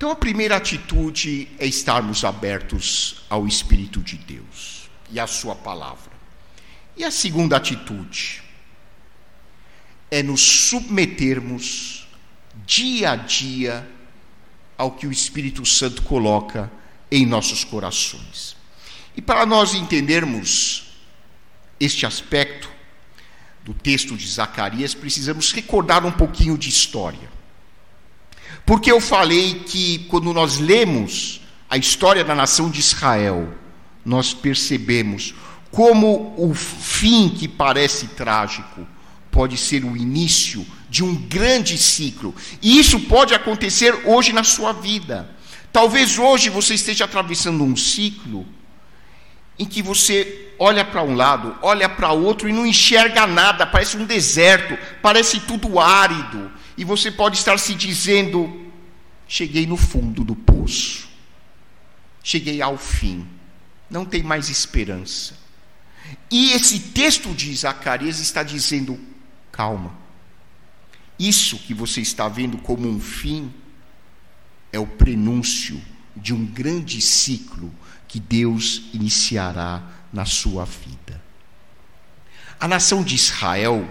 Então, 0.00 0.10
a 0.10 0.16
primeira 0.16 0.56
atitude 0.56 1.46
é 1.58 1.66
estarmos 1.66 2.24
abertos 2.24 3.16
ao 3.28 3.46
Espírito 3.46 4.00
de 4.00 4.16
Deus 4.16 4.88
e 5.10 5.20
à 5.20 5.26
Sua 5.26 5.54
palavra. 5.54 6.10
E 6.96 7.04
a 7.04 7.10
segunda 7.10 7.58
atitude 7.58 8.42
é 10.10 10.22
nos 10.22 10.40
submetermos 10.40 12.08
dia 12.64 13.10
a 13.10 13.16
dia 13.16 13.86
ao 14.78 14.92
que 14.92 15.06
o 15.06 15.12
Espírito 15.12 15.66
Santo 15.66 16.00
coloca 16.00 16.72
em 17.10 17.26
nossos 17.26 17.62
corações. 17.62 18.56
E 19.14 19.20
para 19.20 19.44
nós 19.44 19.74
entendermos 19.74 20.94
este 21.78 22.06
aspecto 22.06 22.70
do 23.62 23.74
texto 23.74 24.16
de 24.16 24.26
Zacarias, 24.26 24.94
precisamos 24.94 25.52
recordar 25.52 26.06
um 26.06 26.12
pouquinho 26.12 26.56
de 26.56 26.70
história. 26.70 27.29
Porque 28.64 28.90
eu 28.90 29.00
falei 29.00 29.62
que 29.66 30.06
quando 30.08 30.32
nós 30.32 30.58
lemos 30.58 31.40
a 31.68 31.76
história 31.76 32.24
da 32.24 32.34
nação 32.34 32.70
de 32.70 32.80
Israel, 32.80 33.52
nós 34.04 34.34
percebemos 34.34 35.34
como 35.70 36.34
o 36.36 36.52
fim 36.54 37.28
que 37.28 37.46
parece 37.46 38.08
trágico 38.08 38.86
pode 39.30 39.56
ser 39.56 39.84
o 39.84 39.96
início 39.96 40.66
de 40.88 41.04
um 41.04 41.14
grande 41.14 41.78
ciclo. 41.78 42.34
E 42.60 42.78
isso 42.78 42.98
pode 43.00 43.32
acontecer 43.34 44.02
hoje 44.04 44.32
na 44.32 44.42
sua 44.42 44.72
vida. 44.72 45.30
Talvez 45.72 46.18
hoje 46.18 46.50
você 46.50 46.74
esteja 46.74 47.04
atravessando 47.04 47.62
um 47.62 47.76
ciclo 47.76 48.44
em 49.56 49.64
que 49.64 49.82
você 49.82 50.52
olha 50.58 50.84
para 50.84 51.02
um 51.02 51.14
lado, 51.14 51.56
olha 51.62 51.88
para 51.88 52.10
outro 52.12 52.48
e 52.48 52.52
não 52.52 52.66
enxerga 52.66 53.26
nada, 53.26 53.66
parece 53.66 53.96
um 53.96 54.04
deserto, 54.04 54.76
parece 55.00 55.38
tudo 55.40 55.78
árido. 55.78 56.50
E 56.76 56.84
você 56.84 57.10
pode 57.10 57.36
estar 57.38 57.58
se 57.58 57.74
dizendo: 57.74 58.70
cheguei 59.26 59.66
no 59.66 59.76
fundo 59.76 60.24
do 60.24 60.34
poço, 60.34 61.08
cheguei 62.22 62.60
ao 62.62 62.76
fim, 62.76 63.26
não 63.88 64.04
tem 64.04 64.22
mais 64.22 64.48
esperança. 64.48 65.38
E 66.30 66.52
esse 66.52 66.78
texto 66.78 67.32
de 67.34 67.54
Zacarias 67.54 68.18
está 68.18 68.42
dizendo: 68.42 68.98
calma, 69.52 69.94
isso 71.18 71.58
que 71.58 71.74
você 71.74 72.00
está 72.00 72.28
vendo 72.28 72.58
como 72.58 72.88
um 72.88 72.98
fim 72.98 73.52
é 74.72 74.78
o 74.78 74.86
prenúncio 74.86 75.80
de 76.16 76.32
um 76.32 76.44
grande 76.46 77.00
ciclo 77.00 77.72
que 78.08 78.18
Deus 78.18 78.82
iniciará 78.92 79.82
na 80.12 80.24
sua 80.24 80.64
vida. 80.64 81.22
A 82.58 82.66
nação 82.66 83.02
de 83.02 83.14
Israel 83.14 83.88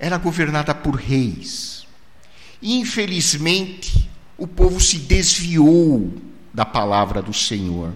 era 0.00 0.16
governada 0.16 0.74
por 0.74 0.96
reis. 0.96 1.86
Infelizmente, 2.62 4.10
o 4.38 4.46
povo 4.46 4.80
se 4.80 4.96
desviou 4.96 6.14
da 6.52 6.64
palavra 6.64 7.20
do 7.20 7.34
Senhor 7.34 7.92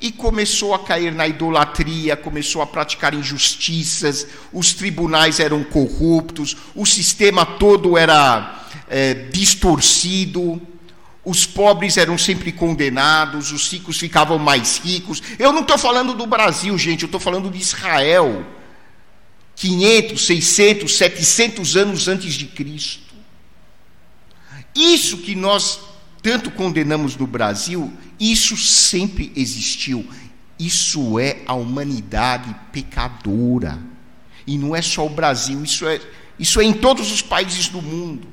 e 0.00 0.10
começou 0.10 0.74
a 0.74 0.80
cair 0.80 1.12
na 1.12 1.26
idolatria, 1.26 2.16
começou 2.16 2.60
a 2.60 2.66
praticar 2.66 3.14
injustiças, 3.14 4.26
os 4.52 4.74
tribunais 4.74 5.38
eram 5.38 5.62
corruptos, 5.62 6.56
o 6.74 6.84
sistema 6.84 7.46
todo 7.46 7.96
era 7.96 8.66
é, 8.88 9.14
distorcido, 9.14 10.60
os 11.24 11.46
pobres 11.46 11.96
eram 11.96 12.18
sempre 12.18 12.52
condenados, 12.52 13.52
os 13.52 13.72
ricos 13.72 13.98
ficavam 13.98 14.38
mais 14.38 14.78
ricos. 14.78 15.22
Eu 15.38 15.52
não 15.52 15.62
estou 15.62 15.78
falando 15.78 16.12
do 16.12 16.26
Brasil, 16.26 16.76
gente, 16.76 17.02
eu 17.02 17.06
estou 17.06 17.20
falando 17.20 17.50
de 17.50 17.58
Israel. 17.58 18.44
500, 19.56 20.26
600, 20.26 20.96
700 20.96 21.76
anos 21.76 22.08
antes 22.08 22.34
de 22.34 22.46
Cristo. 22.46 23.14
Isso 24.74 25.18
que 25.18 25.34
nós 25.34 25.80
tanto 26.22 26.50
condenamos 26.50 27.16
no 27.16 27.26
Brasil, 27.26 27.92
isso 28.20 28.56
sempre 28.56 29.32
existiu. 29.34 30.06
Isso 30.58 31.18
é 31.18 31.42
a 31.46 31.54
humanidade 31.54 32.54
pecadora. 32.72 33.78
E 34.46 34.58
não 34.58 34.76
é 34.76 34.82
só 34.82 35.06
o 35.06 35.10
Brasil, 35.10 35.62
isso 35.64 35.86
é, 35.86 36.00
isso 36.38 36.60
é 36.60 36.64
em 36.64 36.72
todos 36.72 37.10
os 37.10 37.22
países 37.22 37.68
do 37.68 37.80
mundo. 37.80 38.28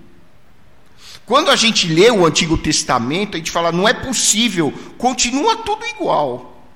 Quando 1.26 1.50
a 1.50 1.56
gente 1.56 1.88
lê 1.88 2.12
o 2.12 2.26
Antigo 2.26 2.58
Testamento, 2.58 3.36
a 3.36 3.38
gente 3.38 3.52
fala, 3.52 3.72
não 3.72 3.88
é 3.88 3.94
possível, 3.94 4.74
continua 4.98 5.58
tudo 5.58 5.86
igual. 5.86 6.68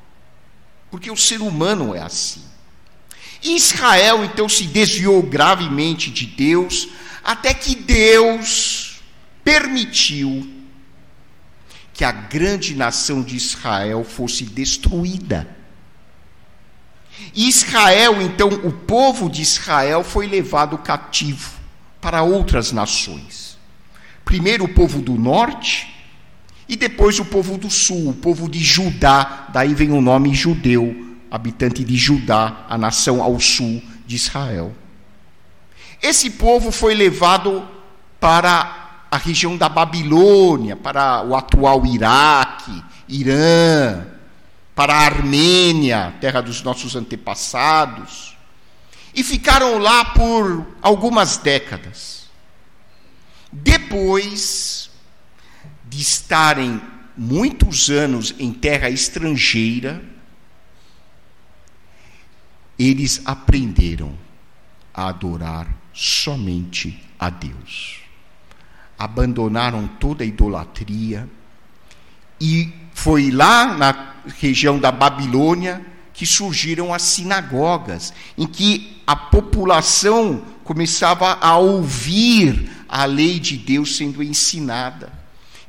Porque 0.90 1.12
o 1.12 1.18
ser 1.18 1.42
humano 1.42 1.94
é 1.94 2.02
assim. 2.02 2.44
Israel 3.44 4.24
então 4.24 4.48
se 4.50 4.66
desviou 4.66 5.22
gravemente 5.22 6.10
de 6.10 6.26
Deus, 6.26 6.90
até 7.24 7.54
que 7.54 7.76
Deus 7.76 9.02
permitiu 9.44 10.48
que 11.94 12.04
a 12.04 12.12
grande 12.12 12.76
nação 12.76 13.24
de 13.24 13.36
Israel 13.36 14.04
fosse 14.04 14.44
destruída. 14.44 15.56
Israel, 17.36 18.22
então, 18.22 18.50
o 18.50 18.72
povo 18.72 19.30
de 19.30 19.42
Israel 19.42 20.04
foi 20.04 20.28
levado 20.28 20.78
cativo 20.78 21.52
para 22.00 22.22
outras 22.22 22.72
nações. 22.72 23.58
Primeiro 24.24 24.66
o 24.66 24.74
povo 24.74 25.02
do 25.02 25.14
norte 25.14 25.94
e 26.70 26.76
depois 26.76 27.18
o 27.20 27.26
povo 27.26 27.58
do 27.58 27.70
sul, 27.70 28.10
o 28.10 28.14
povo 28.14 28.50
de 28.50 28.60
Judá, 28.60 29.48
daí 29.52 29.74
vem 29.74 29.92
o 29.92 30.02
nome 30.02 30.36
judeu, 30.36 31.17
habitante 31.38 31.84
de 31.84 31.96
Judá, 31.96 32.66
a 32.68 32.78
nação 32.78 33.22
ao 33.22 33.40
sul 33.40 33.82
de 34.06 34.16
Israel. 34.16 34.76
Esse 36.02 36.32
povo 36.32 36.72
foi 36.72 36.94
levado 36.94 37.68
para 38.20 39.06
a 39.10 39.18
região 39.18 39.56
da 39.56 39.70
Babilônia, 39.70 40.76
para 40.76 41.24
o 41.24 41.36
atual 41.36 41.86
Iraque, 41.86 42.84
Irã, 43.08 44.06
para 44.76 44.94
a 44.94 45.06
Armênia, 45.06 46.14
terra 46.20 46.42
dos 46.42 46.62
nossos 46.62 46.96
antepassados, 46.96 48.36
e 49.14 49.24
ficaram 49.24 49.78
lá 49.78 50.06
por 50.06 50.66
algumas 50.82 51.38
décadas. 51.38 52.28
Depois 53.52 54.90
de 55.88 56.02
estarem 56.02 56.82
muitos 57.16 57.90
anos 57.90 58.36
em 58.38 58.52
terra 58.52 58.90
estrangeira, 58.90 60.04
eles 62.78 63.22
aprenderam 63.26 64.14
a 64.94 65.08
adorar 65.08 65.68
somente 65.94 67.02
a 67.20 67.30
Deus. 67.30 68.02
Abandonaram 68.98 69.88
toda 69.88 70.24
a 70.24 70.28
idolatria 70.28 71.28
e 72.40 72.72
foi 72.94 73.32
lá 73.32 73.76
na 73.78 74.16
região 74.40 74.80
da 74.80 74.92
Babilônia 74.92 75.86
que 76.14 76.26
surgiram 76.26 76.94
as 76.94 77.04
sinagogas, 77.04 78.12
em 78.36 78.48
que 78.48 79.02
a 79.06 79.16
população 79.16 80.44
começava 80.64 81.38
a 81.40 81.58
ouvir 81.58 82.72
a 82.90 83.06
lei 83.06 83.40
de 83.40 83.56
Deus 83.56 83.96
sendo 83.96 84.24
ensinada. 84.24 85.14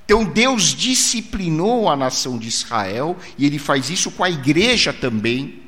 Então 0.07 0.25
Deus 0.25 0.75
disciplinou 0.75 1.91
a 1.91 1.95
nação 1.95 2.39
de 2.39 2.49
Israel, 2.49 3.15
e 3.37 3.45
ele 3.45 3.59
faz 3.59 3.91
isso 3.91 4.11
com 4.11 4.25
a 4.25 4.31
igreja 4.31 4.91
também 4.91 5.68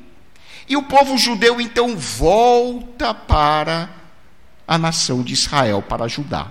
e 0.71 0.77
o 0.77 0.83
povo 0.83 1.17
judeu 1.17 1.59
então 1.59 1.97
volta 1.97 3.13
para 3.13 3.89
a 4.65 4.77
nação 4.77 5.21
de 5.21 5.33
Israel, 5.33 5.81
para 5.81 6.07
Judá. 6.07 6.49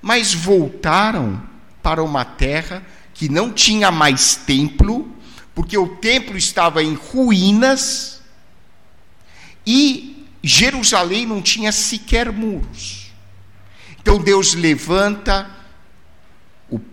Mas 0.00 0.34
voltaram 0.34 1.40
para 1.80 2.02
uma 2.02 2.24
terra 2.24 2.84
que 3.14 3.28
não 3.28 3.52
tinha 3.52 3.92
mais 3.92 4.34
templo, 4.34 5.08
porque 5.54 5.78
o 5.78 5.98
templo 5.98 6.36
estava 6.36 6.82
em 6.82 6.94
ruínas 6.94 8.20
e 9.64 10.26
Jerusalém 10.42 11.24
não 11.24 11.40
tinha 11.40 11.70
sequer 11.70 12.32
muros. 12.32 13.12
Então 14.00 14.18
Deus 14.18 14.52
levanta 14.52 15.48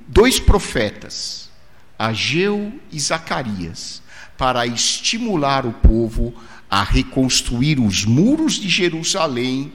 dois 0.08 0.40
profetas, 0.40 1.50
Ageu 1.98 2.80
e 2.92 3.00
Zacarias, 3.00 4.04
para 4.40 4.66
estimular 4.66 5.66
o 5.66 5.74
povo 5.74 6.34
a 6.70 6.82
reconstruir 6.82 7.78
os 7.78 8.06
muros 8.06 8.54
de 8.54 8.70
Jerusalém 8.70 9.70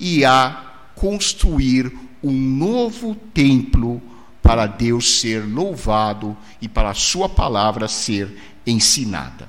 e 0.00 0.24
a 0.24 0.64
construir 0.96 1.92
um 2.20 2.32
novo 2.32 3.14
templo 3.32 4.02
para 4.42 4.66
Deus 4.66 5.20
ser 5.20 5.46
louvado 5.46 6.36
e 6.60 6.66
para 6.66 6.90
a 6.90 6.94
sua 6.94 7.28
palavra 7.28 7.86
ser 7.86 8.36
ensinada. 8.66 9.48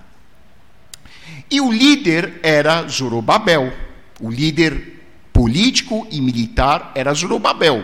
E 1.49 1.59
o 1.59 1.71
líder 1.71 2.39
era 2.43 2.87
Zorobabel, 2.87 3.73
o 4.19 4.29
líder 4.29 5.01
político 5.33 6.07
e 6.11 6.21
militar 6.21 6.91
era 6.93 7.15
Zorobabel. 7.15 7.83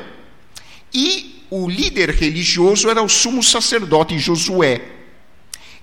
E 0.93 1.43
o 1.49 1.67
líder 1.67 2.11
religioso 2.11 2.87
era 2.87 3.01
o 3.01 3.09
sumo 3.09 3.41
sacerdote 3.41 4.19
Josué. 4.19 4.96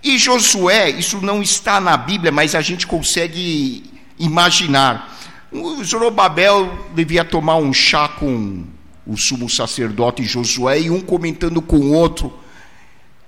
E 0.05 0.19
Josué, 0.19 0.90
isso 0.90 1.19
não 1.23 1.43
está 1.43 1.81
na 1.81 1.97
Bíblia, 1.97 2.31
mas 2.31 2.55
a 2.55 2.61
gente 2.61 2.87
consegue 2.87 3.83
imaginar. 4.19 5.19
O 5.51 5.83
Zorobabel 5.83 6.90
devia 6.95 7.25
tomar 7.25 7.57
um 7.57 7.73
chá 7.73 8.07
com 8.07 8.64
o 9.07 9.17
sumo 9.17 9.49
sacerdote 9.49 10.23
Josué 10.23 10.83
e 10.83 10.90
um 10.90 11.01
comentando 11.01 11.62
com 11.62 11.79
o 11.79 11.93
outro. 11.93 12.31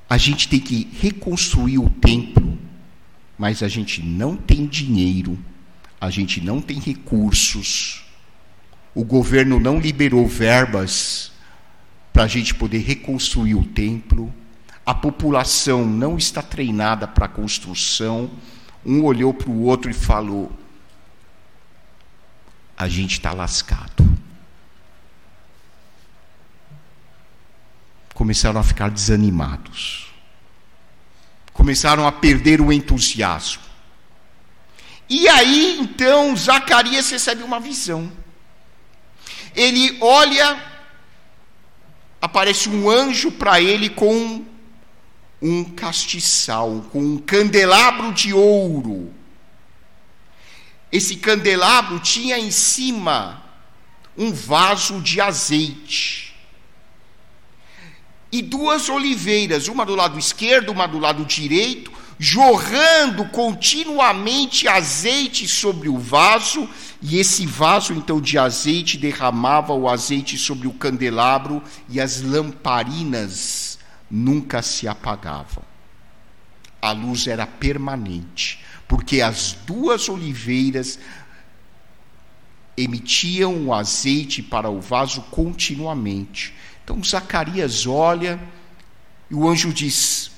A 0.07 0.19
gente 0.19 0.49
tem 0.49 0.61
que 0.61 0.87
reconstruir 1.01 1.79
o 1.79 1.89
templo, 1.89 2.59
mas 3.39 3.63
a 3.63 3.69
gente 3.69 4.03
não 4.03 4.37
tem 4.37 4.67
dinheiro, 4.67 5.39
a 5.99 6.11
gente 6.11 6.43
não 6.43 6.61
tem 6.61 6.79
recursos, 6.79 8.05
o 8.95 9.03
governo 9.03 9.59
não 9.59 9.79
liberou 9.79 10.27
verbas 10.27 11.33
para 12.13 12.25
a 12.25 12.29
gente 12.29 12.55
poder 12.55 12.79
reconstruir 12.79 13.55
o 13.55 13.65
templo 13.65 14.33
a 14.87 14.95
população 14.95 15.85
não 15.85 16.17
está 16.17 16.41
treinada 16.41 17.09
para 17.09 17.27
a 17.27 17.29
construção. 17.29 18.31
Um 18.85 19.03
olhou 19.03 19.35
para 19.35 19.51
o 19.51 19.65
outro 19.65 19.91
e 19.91 19.95
falou: 19.95 20.57
a 22.79 22.89
gente 22.89 23.15
está 23.15 23.33
lascado. 23.33 24.07
Começaram 28.15 28.61
a 28.61 28.63
ficar 28.63 28.89
desanimados. 28.89 30.15
Começaram 31.53 32.07
a 32.07 32.13
perder 32.13 32.61
o 32.61 32.73
entusiasmo. 32.73 33.63
E 35.09 35.29
aí, 35.29 35.79
então, 35.81 36.37
Zacarias 36.37 37.11
recebe 37.11 37.43
uma 37.43 37.59
visão. 37.59 38.11
Ele 39.55 39.99
olha, 40.01 40.63
aparece 42.21 42.69
um 42.69 42.89
anjo 42.89 43.33
para 43.33 43.61
ele 43.61 43.89
com 43.91 44.45
um 45.41 45.65
castiçal 45.65 46.87
com 46.91 47.01
um 47.01 47.19
candelabro 47.19 48.13
de 48.13 48.33
ouro. 48.33 49.13
Esse 50.91 51.17
candelabro 51.17 51.99
tinha 52.01 52.39
em 52.39 52.51
cima 52.51 53.43
um 54.17 54.33
vaso 54.33 55.01
de 55.01 55.21
azeite. 55.21 56.35
E 58.33 58.43
duas 58.43 58.89
oliveiras, 58.89 59.69
uma 59.69 59.85
do 59.85 59.95
lado 59.95 60.19
esquerdo, 60.19 60.71
uma 60.71 60.87
do 60.87 60.99
lado 60.99 61.25
direito, 61.25 61.93
jorrando 62.19 63.27
continuamente 63.27 64.67
azeite 64.67 65.47
sobre 65.47 65.89
o 65.89 65.99
vaso, 65.99 66.69
e 67.03 67.19
esse 67.19 67.47
vaso 67.47 67.93
então 67.93 68.21
de 68.21 68.39
azeite 68.39 68.97
derramava 68.97 69.75
o 69.75 69.89
azeite 69.89 70.39
sobre 70.39 70.67
o 70.67 70.73
candelabro, 70.73 71.63
e 71.89 72.01
as 72.01 72.23
lamparinas 72.23 73.76
nunca 74.11 74.63
se 74.63 74.87
apagavam. 74.87 75.63
A 76.81 76.93
luz 76.93 77.27
era 77.27 77.47
permanente, 77.47 78.63
porque 78.87 79.21
as 79.21 79.53
duas 79.67 80.09
oliveiras 80.09 80.99
emitiam 82.77 83.67
o 83.67 83.75
azeite 83.75 84.43
para 84.43 84.69
o 84.69 84.81
vaso 84.81 85.23
continuamente. 85.23 86.55
Então 86.85 87.03
Zacarias 87.03 87.87
olha 87.87 88.39
e 89.31 89.35
o 89.35 89.49
anjo 89.49 89.73
diz: 89.73 90.31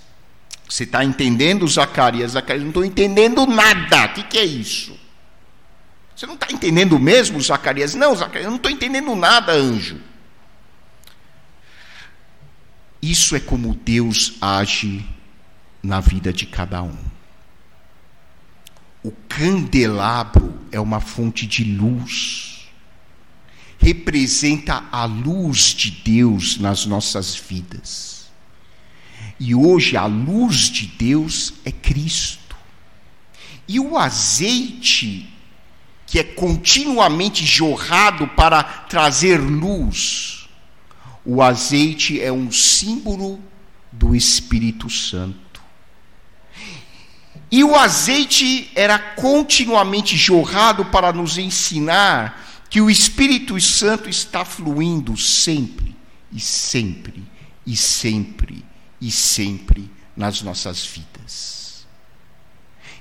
Você 0.68 0.84
está 0.84 1.04
entendendo, 1.04 1.66
Zacarias? 1.66 2.32
Zacarias, 2.32 2.62
não 2.62 2.70
estou 2.70 2.84
entendendo 2.84 3.46
nada. 3.46 4.06
O 4.06 4.14
que, 4.14 4.22
que 4.22 4.38
é 4.38 4.44
isso? 4.44 4.98
Você 6.14 6.26
não 6.26 6.34
está 6.34 6.50
entendendo 6.50 6.98
mesmo, 6.98 7.40
Zacarias? 7.40 7.94
Não, 7.94 8.14
Zacarias, 8.16 8.44
eu 8.44 8.50
não 8.50 8.56
estou 8.56 8.72
entendendo 8.72 9.14
nada, 9.14 9.52
anjo. 9.52 10.00
Isso 13.00 13.36
é 13.36 13.40
como 13.40 13.74
Deus 13.74 14.34
age 14.40 15.04
na 15.82 16.00
vida 16.00 16.32
de 16.32 16.46
cada 16.46 16.82
um. 16.82 16.96
O 19.02 19.12
candelabro 19.28 20.58
é 20.72 20.80
uma 20.80 21.00
fonte 21.00 21.46
de 21.46 21.62
luz, 21.62 22.68
representa 23.78 24.84
a 24.90 25.04
luz 25.04 25.74
de 25.74 25.90
Deus 25.90 26.58
nas 26.58 26.84
nossas 26.84 27.36
vidas. 27.36 28.28
E 29.38 29.54
hoje 29.54 29.96
a 29.96 30.06
luz 30.06 30.68
de 30.68 30.86
Deus 30.86 31.54
é 31.64 31.70
Cristo. 31.70 32.56
E 33.68 33.78
o 33.78 33.96
azeite, 33.96 35.32
que 36.06 36.18
é 36.18 36.24
continuamente 36.24 37.46
jorrado 37.46 38.26
para 38.28 38.62
trazer 38.62 39.38
luz, 39.38 40.37
o 41.30 41.42
azeite 41.42 42.18
é 42.22 42.32
um 42.32 42.50
símbolo 42.50 43.38
do 43.92 44.16
Espírito 44.16 44.88
Santo. 44.88 45.60
E 47.52 47.62
o 47.62 47.76
azeite 47.76 48.70
era 48.74 48.98
continuamente 48.98 50.16
jorrado 50.16 50.86
para 50.86 51.12
nos 51.12 51.36
ensinar 51.36 52.64
que 52.70 52.80
o 52.80 52.88
Espírito 52.88 53.60
Santo 53.60 54.08
está 54.08 54.42
fluindo 54.42 55.18
sempre, 55.18 55.94
e 56.32 56.40
sempre, 56.40 57.22
e 57.66 57.76
sempre, 57.76 58.64
e 58.98 59.10
sempre 59.10 59.90
nas 60.16 60.40
nossas 60.40 60.86
vidas. 60.86 61.86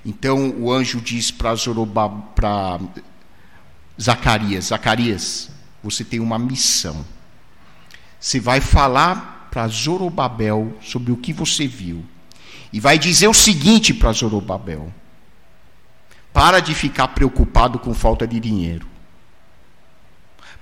Então 0.06 0.50
o 0.60 0.70
anjo 0.70 1.00
diz 1.00 1.32
para 1.32 1.56
Zacarias: 4.02 4.66
Zacarias, 4.66 5.50
você 5.82 6.04
tem 6.04 6.20
uma 6.20 6.38
missão. 6.38 7.06
Você 8.28 8.42
vai 8.42 8.60
falar 8.60 9.48
para 9.50 9.70
Zorobabel 9.70 10.78
sobre 10.82 11.14
o 11.14 11.16
que 11.16 11.32
você 11.32 11.66
viu 11.66 12.04
e 12.74 12.80
vai 12.80 13.00
dizer 13.00 13.30
o 13.30 13.34
seguinte 13.34 13.94
para 13.94 14.12
Zorobabel: 14.12 14.94
para 16.34 16.60
de 16.60 16.76
ficar 16.76 17.08
preocupado 17.08 17.80
com 17.80 17.94
falta 17.94 18.28
de 18.28 18.38
dinheiro. 18.38 18.86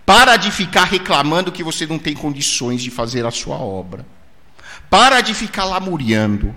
Para 0.05 0.37
de 0.37 0.51
ficar 0.51 0.83
reclamando 0.83 1.51
que 1.51 1.63
você 1.63 1.87
não 1.87 1.97
tem 1.97 2.13
condições 2.13 2.83
de 2.83 2.91
fazer 2.91 3.25
a 3.25 3.31
sua 3.31 3.57
obra. 3.57 4.05
Para 4.87 5.19
de 5.21 5.33
ficar 5.33 5.65
lamuriando. 5.65 6.55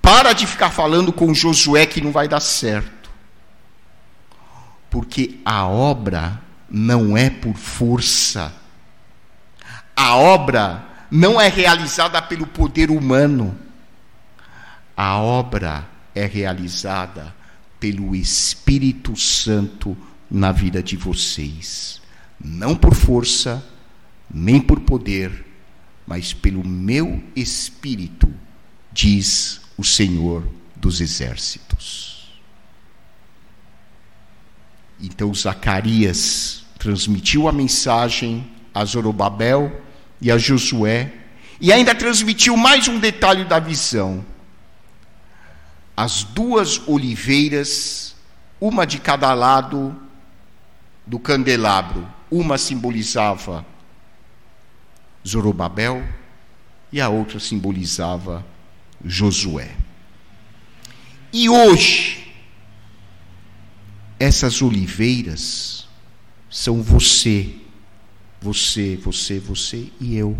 Para 0.00 0.32
de 0.32 0.46
ficar 0.46 0.70
falando 0.70 1.12
com 1.12 1.34
Josué 1.34 1.86
que 1.86 2.00
não 2.00 2.12
vai 2.12 2.28
dar 2.28 2.38
certo. 2.38 3.10
Porque 4.88 5.40
a 5.44 5.66
obra 5.66 6.40
não 6.70 7.16
é 7.16 7.30
por 7.30 7.56
força. 7.56 8.64
A 9.96 10.16
obra 10.16 10.84
não 11.10 11.40
é 11.40 11.48
realizada 11.48 12.20
pelo 12.20 12.46
poder 12.46 12.90
humano 12.90 13.66
a 14.96 15.18
obra 15.18 15.86
é 16.14 16.24
realizada 16.24 17.34
pelo 17.78 18.16
Espírito 18.16 19.14
Santo 19.14 19.96
na 20.30 20.50
vida 20.50 20.82
de 20.82 20.96
vocês. 20.96 22.00
Não 22.42 22.74
por 22.74 22.94
força, 22.94 23.62
nem 24.32 24.58
por 24.58 24.80
poder, 24.80 25.44
mas 26.06 26.32
pelo 26.32 26.66
meu 26.66 27.22
Espírito, 27.34 28.32
diz 28.90 29.60
o 29.76 29.84
Senhor 29.84 30.48
dos 30.74 31.02
Exércitos. 31.02 32.40
Então 34.98 35.34
Zacarias 35.34 36.64
transmitiu 36.78 37.48
a 37.48 37.52
mensagem 37.52 38.50
a 38.72 38.82
Zorobabel 38.82 39.82
e 40.20 40.30
a 40.30 40.38
Josué, 40.38 41.12
e 41.60 41.72
ainda 41.72 41.94
transmitiu 41.94 42.56
mais 42.56 42.88
um 42.88 42.98
detalhe 42.98 43.44
da 43.44 43.58
visão 43.58 44.24
as 45.96 46.22
duas 46.22 46.86
oliveiras, 46.86 48.14
uma 48.60 48.86
de 48.86 48.98
cada 48.98 49.32
lado 49.32 49.96
do 51.06 51.18
candelabro. 51.18 52.06
Uma 52.30 52.58
simbolizava 52.58 53.64
Zorobabel 55.26 56.06
e 56.92 57.00
a 57.00 57.08
outra 57.08 57.40
simbolizava 57.40 58.44
Josué. 59.02 59.70
E 61.32 61.48
hoje, 61.48 62.34
essas 64.18 64.60
oliveiras 64.60 65.88
são 66.50 66.82
você, 66.82 67.54
você, 68.46 68.96
você, 69.02 69.40
você 69.40 69.88
e 70.00 70.16
eu. 70.16 70.36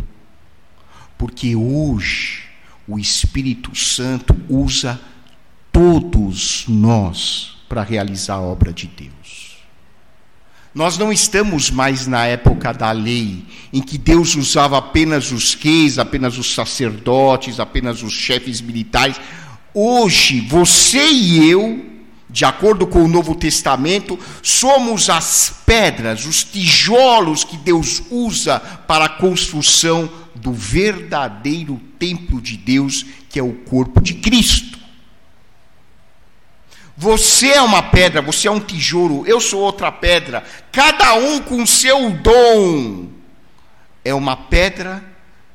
Porque 1.19 1.57
hoje 1.57 2.45
o 2.87 3.01
Espírito 3.01 3.77
Santo 3.77 4.37
usa 4.49 5.01
todos 5.73 6.67
nós 6.69 7.57
para 7.69 7.83
realizar 7.83 8.35
a 8.35 8.41
obra 8.41 8.73
de 8.73 8.87
Deus. 8.87 9.57
Nós 10.73 10.97
não 10.97 11.13
estamos 11.13 11.69
mais 11.69 12.07
na 12.07 12.27
época 12.27 12.73
da 12.73 12.93
lei, 12.93 13.45
em 13.73 13.81
que 13.83 13.99
Deus 13.99 14.37
usava 14.37 14.79
apenas 14.79 15.33
os 15.33 15.55
reis, 15.55 15.99
apenas 15.99 16.39
os 16.39 16.55
sacerdotes, 16.55 17.59
apenas 17.59 18.05
os 18.05 18.13
chefes 18.13 18.61
militares. 18.61 19.17
Hoje, 19.75 20.41
você 20.43 21.11
e 21.11 21.51
eu, 21.51 21.85
de 22.29 22.45
acordo 22.45 22.87
com 22.87 23.05
o 23.05 23.09
Novo 23.09 23.35
Testamento, 23.35 24.19
somos 24.43 25.09
as 25.09 25.63
pedras, 25.65 26.27
os 26.27 26.43
tijolos 26.43 27.45
que 27.45 27.57
Deus 27.57 28.03
usa 28.11 28.59
para 28.59 29.05
a 29.05 29.09
construção 29.09 30.11
do 30.35 30.53
verdadeiro 30.53 31.81
templo 31.99 32.41
de 32.41 32.57
Deus, 32.57 33.07
que 33.29 33.39
é 33.39 33.43
o 33.43 33.53
corpo 33.53 34.01
de 34.01 34.15
Cristo. 34.15 34.77
Você 36.97 37.49
é 37.49 37.61
uma 37.61 37.83
pedra, 37.83 38.23
você 38.23 38.49
é 38.49 38.51
um 38.51 38.61
tijolo, 38.61 39.27
eu 39.27 39.39
sou 39.39 39.61
outra 39.61 39.93
pedra, 39.93 40.43
cada 40.73 41.15
um 41.15 41.41
com 41.41 41.65
seu 41.67 42.11
dom. 42.11 43.09
É 44.05 44.15
uma 44.15 44.37
pedra 44.37 45.05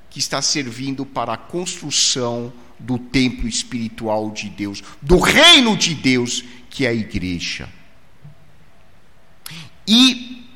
que 0.10 0.20
está 0.20 0.42
servindo 0.42 1.06
para 1.06 1.34
a 1.34 1.38
construção 1.38 2.54
do 2.78 2.98
templo 2.98 3.48
espiritual 3.48 4.30
de 4.32 4.50
Deus, 4.50 4.84
do 5.02 5.18
reino 5.20 5.76
de 5.76 5.96
Deus, 5.96 6.44
que 6.72 6.86
é 6.86 6.90
a 6.90 6.94
igreja. 6.94 7.70
E, 9.88 10.48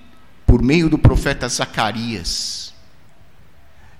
por 0.47 0.61
meio 0.61 0.89
do 0.89 0.97
profeta 0.97 1.47
Zacarias, 1.47 2.73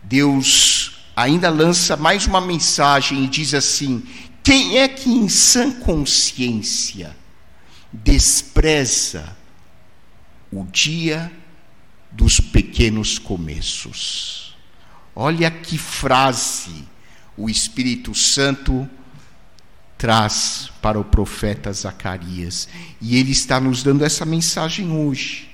Deus 0.02 0.98
ainda 1.16 1.50
lança 1.50 1.98
mais 1.98 2.26
uma 2.26 2.40
mensagem 2.40 3.26
e 3.26 3.28
diz 3.28 3.54
assim: 3.54 4.04
quem 4.42 4.78
é 4.78 4.88
que 4.88 5.10
em 5.10 5.28
sã 5.28 5.72
consciência 5.72 7.16
despreza 7.92 9.36
o 10.52 10.64
dia 10.64 11.32
dos 12.12 12.40
pequenos 12.40 13.20
começos? 13.20 14.56
Olha 15.14 15.52
que 15.52 15.78
frase 15.78 16.86
o 17.36 17.50
Espírito 17.50 18.14
Santo 18.14 18.90
traz 19.98 20.70
para 20.82 21.00
o 21.00 21.04
profeta 21.04 21.72
Zacarias. 21.72 22.68
E 23.02 23.18
ele 23.18 23.32
está 23.32 23.60
nos 23.60 23.84
dando 23.84 24.04
essa 24.04 24.26
mensagem 24.26 24.92
hoje. 24.92 25.50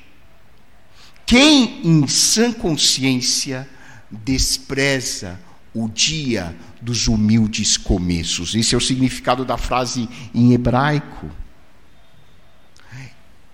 Quem 1.25 1.87
em 1.87 2.07
sã 2.07 2.51
consciência 2.51 3.67
despreza 4.09 5.39
o 5.73 5.87
dia 5.87 6.55
dos 6.81 7.07
humildes 7.07 7.77
começos. 7.77 8.53
Esse 8.55 8.75
é 8.75 8.77
o 8.77 8.81
significado 8.81 9.45
da 9.45 9.57
frase 9.57 10.09
em 10.33 10.53
hebraico. 10.53 11.29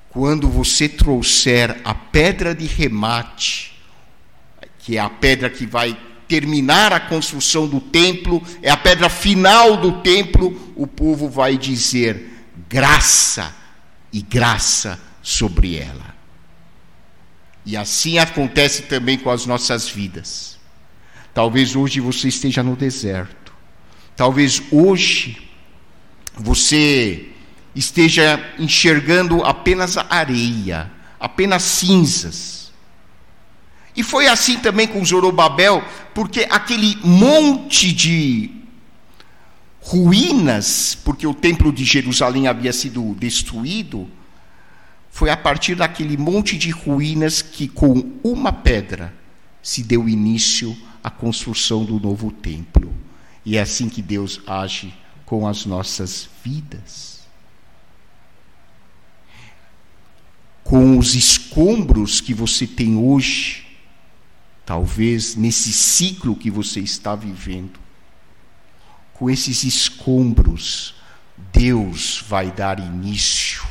Quando 0.09 0.49
você 0.49 0.89
trouxer 0.89 1.79
a 1.83 1.93
pedra 1.93 2.55
de 2.55 2.65
remate, 2.65 3.79
que 4.79 4.97
é 4.97 4.99
a 4.99 5.09
pedra 5.09 5.49
que 5.49 5.65
vai 5.65 5.95
terminar 6.27 6.91
a 6.91 6.99
construção 6.99 7.67
do 7.67 7.79
templo, 7.79 8.43
é 8.61 8.69
a 8.69 8.77
pedra 8.77 9.09
final 9.09 9.77
do 9.77 10.01
templo, 10.01 10.73
o 10.75 10.85
povo 10.85 11.29
vai 11.29 11.57
dizer 11.57 12.45
graça 12.69 13.55
e 14.11 14.21
graça 14.21 14.99
sobre 15.21 15.77
ela. 15.77 16.15
E 17.65 17.75
assim 17.75 18.17
acontece 18.17 18.83
também 18.83 19.17
com 19.17 19.29
as 19.29 19.45
nossas 19.45 19.89
vidas. 19.89 20.57
Talvez 21.33 21.75
hoje 21.75 21.99
você 21.99 22.29
esteja 22.29 22.63
no 22.63 22.75
deserto. 22.75 23.53
Talvez 24.15 24.63
hoje 24.71 25.49
você 26.33 27.29
esteja 27.75 28.43
enxergando 28.57 29.43
apenas 29.43 29.97
areia, 29.97 30.91
apenas 31.19 31.63
cinzas. 31.63 32.66
E 33.97 34.03
foi 34.03 34.27
assim 34.27 34.59
também 34.59 34.87
com 34.87 35.03
Zorobabel, 35.03 35.83
porque 36.13 36.47
aquele 36.51 36.95
monte 37.03 37.91
de 37.91 38.51
ruínas, 39.81 40.95
porque 41.03 41.25
o 41.25 41.33
templo 41.33 41.73
de 41.73 41.83
Jerusalém 41.83 42.47
havia 42.47 42.71
sido 42.71 43.15
destruído, 43.15 44.07
foi 45.09 45.31
a 45.31 45.35
partir 45.35 45.73
daquele 45.73 46.15
monte 46.15 46.55
de 46.59 46.69
ruínas 46.69 47.41
que, 47.41 47.67
com 47.67 48.19
uma 48.23 48.53
pedra, 48.53 49.11
se 49.63 49.81
deu 49.81 50.07
início 50.07 50.77
à 51.03 51.09
construção 51.09 51.83
do 51.83 51.99
novo 51.99 52.29
templo. 52.31 52.93
E 53.43 53.57
é 53.57 53.61
assim 53.61 53.89
que 53.89 54.03
Deus 54.03 54.39
age 54.45 54.93
com 55.25 55.47
as 55.47 55.65
nossas 55.65 56.29
vidas. 56.43 57.21
Com 60.63 60.99
os 60.99 61.15
escombros 61.15 62.21
que 62.21 62.33
você 62.33 62.67
tem 62.67 62.95
hoje, 62.95 63.66
talvez 64.67 65.37
nesse 65.37 65.71
ciclo 65.71 66.35
que 66.35 66.51
você 66.51 66.81
está 66.81 67.15
vivendo, 67.15 67.79
com 69.13 69.29
esses 69.29 69.63
escombros, 69.63 70.93
Deus 71.53 72.21
vai 72.27 72.51
dar 72.51 72.77
início 72.77 73.65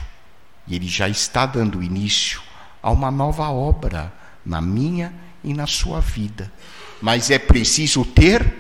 e 0.67 0.75
ele 0.75 0.89
já 0.89 1.07
está 1.07 1.45
dando 1.45 1.83
início 1.83 2.41
a 2.83 2.91
uma 2.91 3.11
nova 3.11 3.51
obra 3.51 4.11
na 4.43 4.63
minha 4.63 5.13
e 5.45 5.53
na 5.53 5.67
sua 5.67 6.01
vida. 6.01 6.51
Mas 7.03 7.31
é 7.31 7.39
preciso 7.39 8.03
ter 8.03 8.57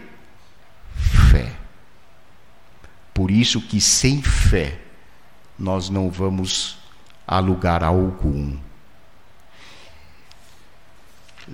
fé. 1.30 1.56
Por 3.14 3.30
isso 3.30 3.62
que 3.62 3.80
sem 3.80 4.20
fé 4.20 4.78
nós 5.58 5.88
não 5.88 6.10
vamos 6.10 6.76
a 7.26 7.38
lugar 7.38 7.82
algum. 7.82 8.58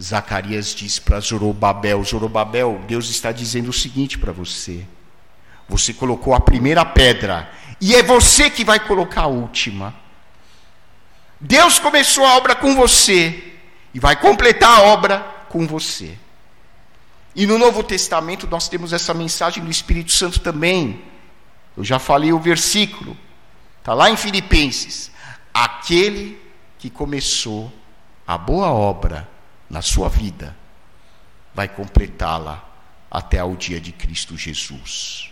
Zacarias 0.00 0.74
diz 0.74 0.98
para 0.98 1.20
Zorobabel: 1.20 2.02
Zorobabel, 2.04 2.82
Deus 2.86 3.08
está 3.10 3.30
dizendo 3.32 3.70
o 3.70 3.72
seguinte 3.72 4.18
para 4.18 4.32
você. 4.32 4.86
Você 5.68 5.92
colocou 5.92 6.34
a 6.34 6.40
primeira 6.40 6.84
pedra, 6.84 7.50
e 7.80 7.94
é 7.94 8.02
você 8.02 8.50
que 8.50 8.64
vai 8.64 8.80
colocar 8.80 9.22
a 9.22 9.26
última. 9.26 9.94
Deus 11.40 11.78
começou 11.78 12.24
a 12.24 12.36
obra 12.36 12.54
com 12.54 12.74
você 12.74 13.54
e 13.92 13.98
vai 13.98 14.16
completar 14.16 14.78
a 14.78 14.82
obra 14.82 15.18
com 15.48 15.66
você. 15.66 16.16
E 17.34 17.46
no 17.46 17.58
Novo 17.58 17.82
Testamento 17.82 18.46
nós 18.46 18.68
temos 18.68 18.92
essa 18.92 19.12
mensagem 19.12 19.64
do 19.64 19.70
Espírito 19.70 20.12
Santo 20.12 20.40
também. 20.40 21.02
Eu 21.76 21.82
já 21.82 21.98
falei 21.98 22.32
o 22.32 22.38
versículo, 22.38 23.16
está 23.78 23.94
lá 23.94 24.10
em 24.10 24.16
Filipenses. 24.16 25.10
Aquele 25.52 26.40
que 26.78 26.88
começou 26.88 27.72
a 28.26 28.38
boa 28.38 28.70
obra 28.70 29.28
na 29.72 29.80
sua 29.80 30.10
vida 30.10 30.54
vai 31.54 31.66
completá-la 31.66 32.62
até 33.10 33.38
ao 33.38 33.56
dia 33.56 33.80
de 33.80 33.90
Cristo 33.90 34.36
Jesus. 34.36 35.30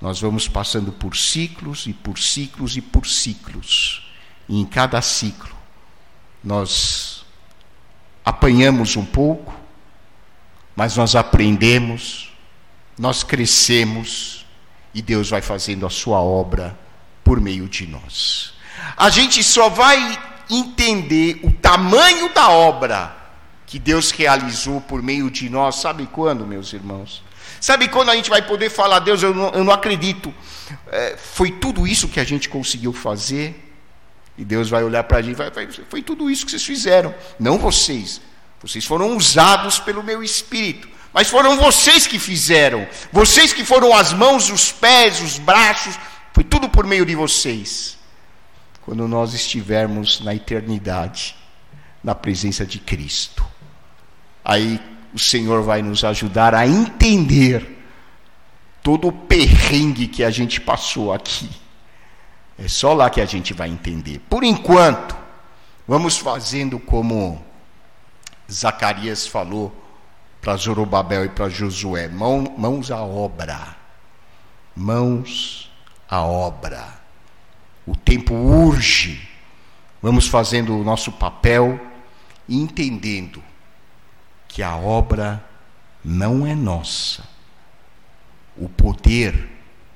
Nós 0.00 0.20
vamos 0.20 0.46
passando 0.46 0.92
por 0.92 1.16
ciclos 1.16 1.86
e 1.88 1.92
por 1.92 2.18
ciclos 2.18 2.76
e 2.76 2.80
por 2.80 3.04
ciclos. 3.04 4.12
E 4.48 4.60
em 4.60 4.64
cada 4.64 5.02
ciclo, 5.02 5.56
nós 6.42 7.24
apanhamos 8.24 8.96
um 8.96 9.04
pouco, 9.04 9.52
mas 10.76 10.96
nós 10.96 11.16
aprendemos, 11.16 12.32
nós 12.96 13.24
crescemos 13.24 14.46
e 14.94 15.02
Deus 15.02 15.30
vai 15.30 15.42
fazendo 15.42 15.84
a 15.84 15.90
sua 15.90 16.20
obra 16.20 16.78
por 17.24 17.40
meio 17.40 17.68
de 17.68 17.88
nós. 17.88 18.54
A 18.96 19.10
gente 19.10 19.42
só 19.42 19.68
vai 19.68 20.31
entender 20.52 21.40
o 21.42 21.50
tamanho 21.50 22.32
da 22.32 22.48
obra 22.50 23.16
que 23.66 23.78
Deus 23.78 24.10
realizou 24.10 24.80
por 24.80 25.02
meio 25.02 25.30
de 25.30 25.48
nós, 25.48 25.76
sabe 25.76 26.06
quando, 26.06 26.46
meus 26.46 26.72
irmãos? 26.72 27.22
Sabe 27.60 27.88
quando 27.88 28.10
a 28.10 28.14
gente 28.14 28.28
vai 28.28 28.42
poder 28.42 28.70
falar, 28.70 28.98
Deus, 28.98 29.22
eu 29.22 29.32
não, 29.32 29.48
eu 29.50 29.64
não 29.64 29.72
acredito, 29.72 30.34
é, 30.88 31.16
foi 31.16 31.50
tudo 31.52 31.86
isso 31.86 32.08
que 32.08 32.20
a 32.20 32.24
gente 32.24 32.48
conseguiu 32.48 32.92
fazer? 32.92 33.72
E 34.36 34.44
Deus 34.44 34.68
vai 34.68 34.82
olhar 34.82 35.04
para 35.04 35.18
a 35.18 35.22
gente 35.22 35.34
e 35.34 35.36
vai, 35.36 35.50
vai, 35.50 35.68
foi 35.88 36.02
tudo 36.02 36.30
isso 36.30 36.44
que 36.44 36.50
vocês 36.50 36.64
fizeram, 36.64 37.14
não 37.38 37.58
vocês. 37.58 38.20
Vocês 38.60 38.84
foram 38.84 39.16
usados 39.16 39.78
pelo 39.78 40.02
meu 40.02 40.22
espírito, 40.22 40.88
mas 41.12 41.28
foram 41.28 41.56
vocês 41.56 42.06
que 42.06 42.18
fizeram, 42.18 42.86
vocês 43.10 43.52
que 43.52 43.64
foram 43.64 43.94
as 43.94 44.12
mãos, 44.12 44.50
os 44.50 44.70
pés, 44.70 45.20
os 45.20 45.38
braços, 45.38 45.98
foi 46.32 46.44
tudo 46.44 46.68
por 46.68 46.86
meio 46.86 47.06
de 47.06 47.14
vocês. 47.14 47.98
Quando 48.84 49.06
nós 49.06 49.34
estivermos 49.34 50.20
na 50.20 50.34
eternidade, 50.34 51.36
na 52.02 52.14
presença 52.14 52.66
de 52.66 52.78
Cristo, 52.78 53.44
aí 54.44 54.80
o 55.14 55.18
Senhor 55.18 55.62
vai 55.62 55.82
nos 55.82 56.04
ajudar 56.04 56.54
a 56.54 56.66
entender 56.66 57.84
todo 58.82 59.08
o 59.08 59.12
perrengue 59.12 60.08
que 60.08 60.24
a 60.24 60.30
gente 60.30 60.60
passou 60.60 61.12
aqui 61.12 61.48
é 62.58 62.68
só 62.68 62.92
lá 62.92 63.10
que 63.10 63.20
a 63.20 63.24
gente 63.26 63.52
vai 63.52 63.68
entender. 63.68 64.20
Por 64.30 64.44
enquanto, 64.44 65.16
vamos 65.86 66.18
fazendo 66.18 66.78
como 66.78 67.44
Zacarias 68.50 69.26
falou 69.26 69.74
para 70.40 70.56
Zorobabel 70.56 71.24
e 71.24 71.28
para 71.28 71.48
Josué: 71.48 72.08
mão, 72.08 72.54
mãos 72.56 72.90
à 72.90 73.02
obra. 73.02 73.76
Mãos 74.76 75.70
à 76.08 76.22
obra. 76.22 77.01
O 77.86 77.96
tempo 77.96 78.34
urge. 78.34 79.28
Vamos 80.00 80.26
fazendo 80.26 80.76
o 80.76 80.84
nosso 80.84 81.12
papel 81.12 81.80
e 82.48 82.56
entendendo 82.56 83.42
que 84.48 84.62
a 84.62 84.76
obra 84.76 85.44
não 86.04 86.46
é 86.46 86.54
nossa. 86.54 87.24
O 88.56 88.68
poder 88.68 89.48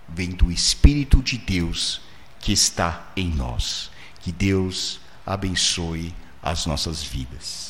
vem 0.09 0.31
do 0.31 0.51
Espírito 0.51 1.23
de 1.23 1.37
Deus 1.37 2.01
que 2.41 2.53
está 2.53 3.11
em 3.17 3.29
nós. 3.29 3.91
Que 4.21 4.31
Deus 4.31 5.01
abençoe 5.27 6.15
as 6.43 6.67
nossas 6.67 7.03
vidas. 7.03 7.66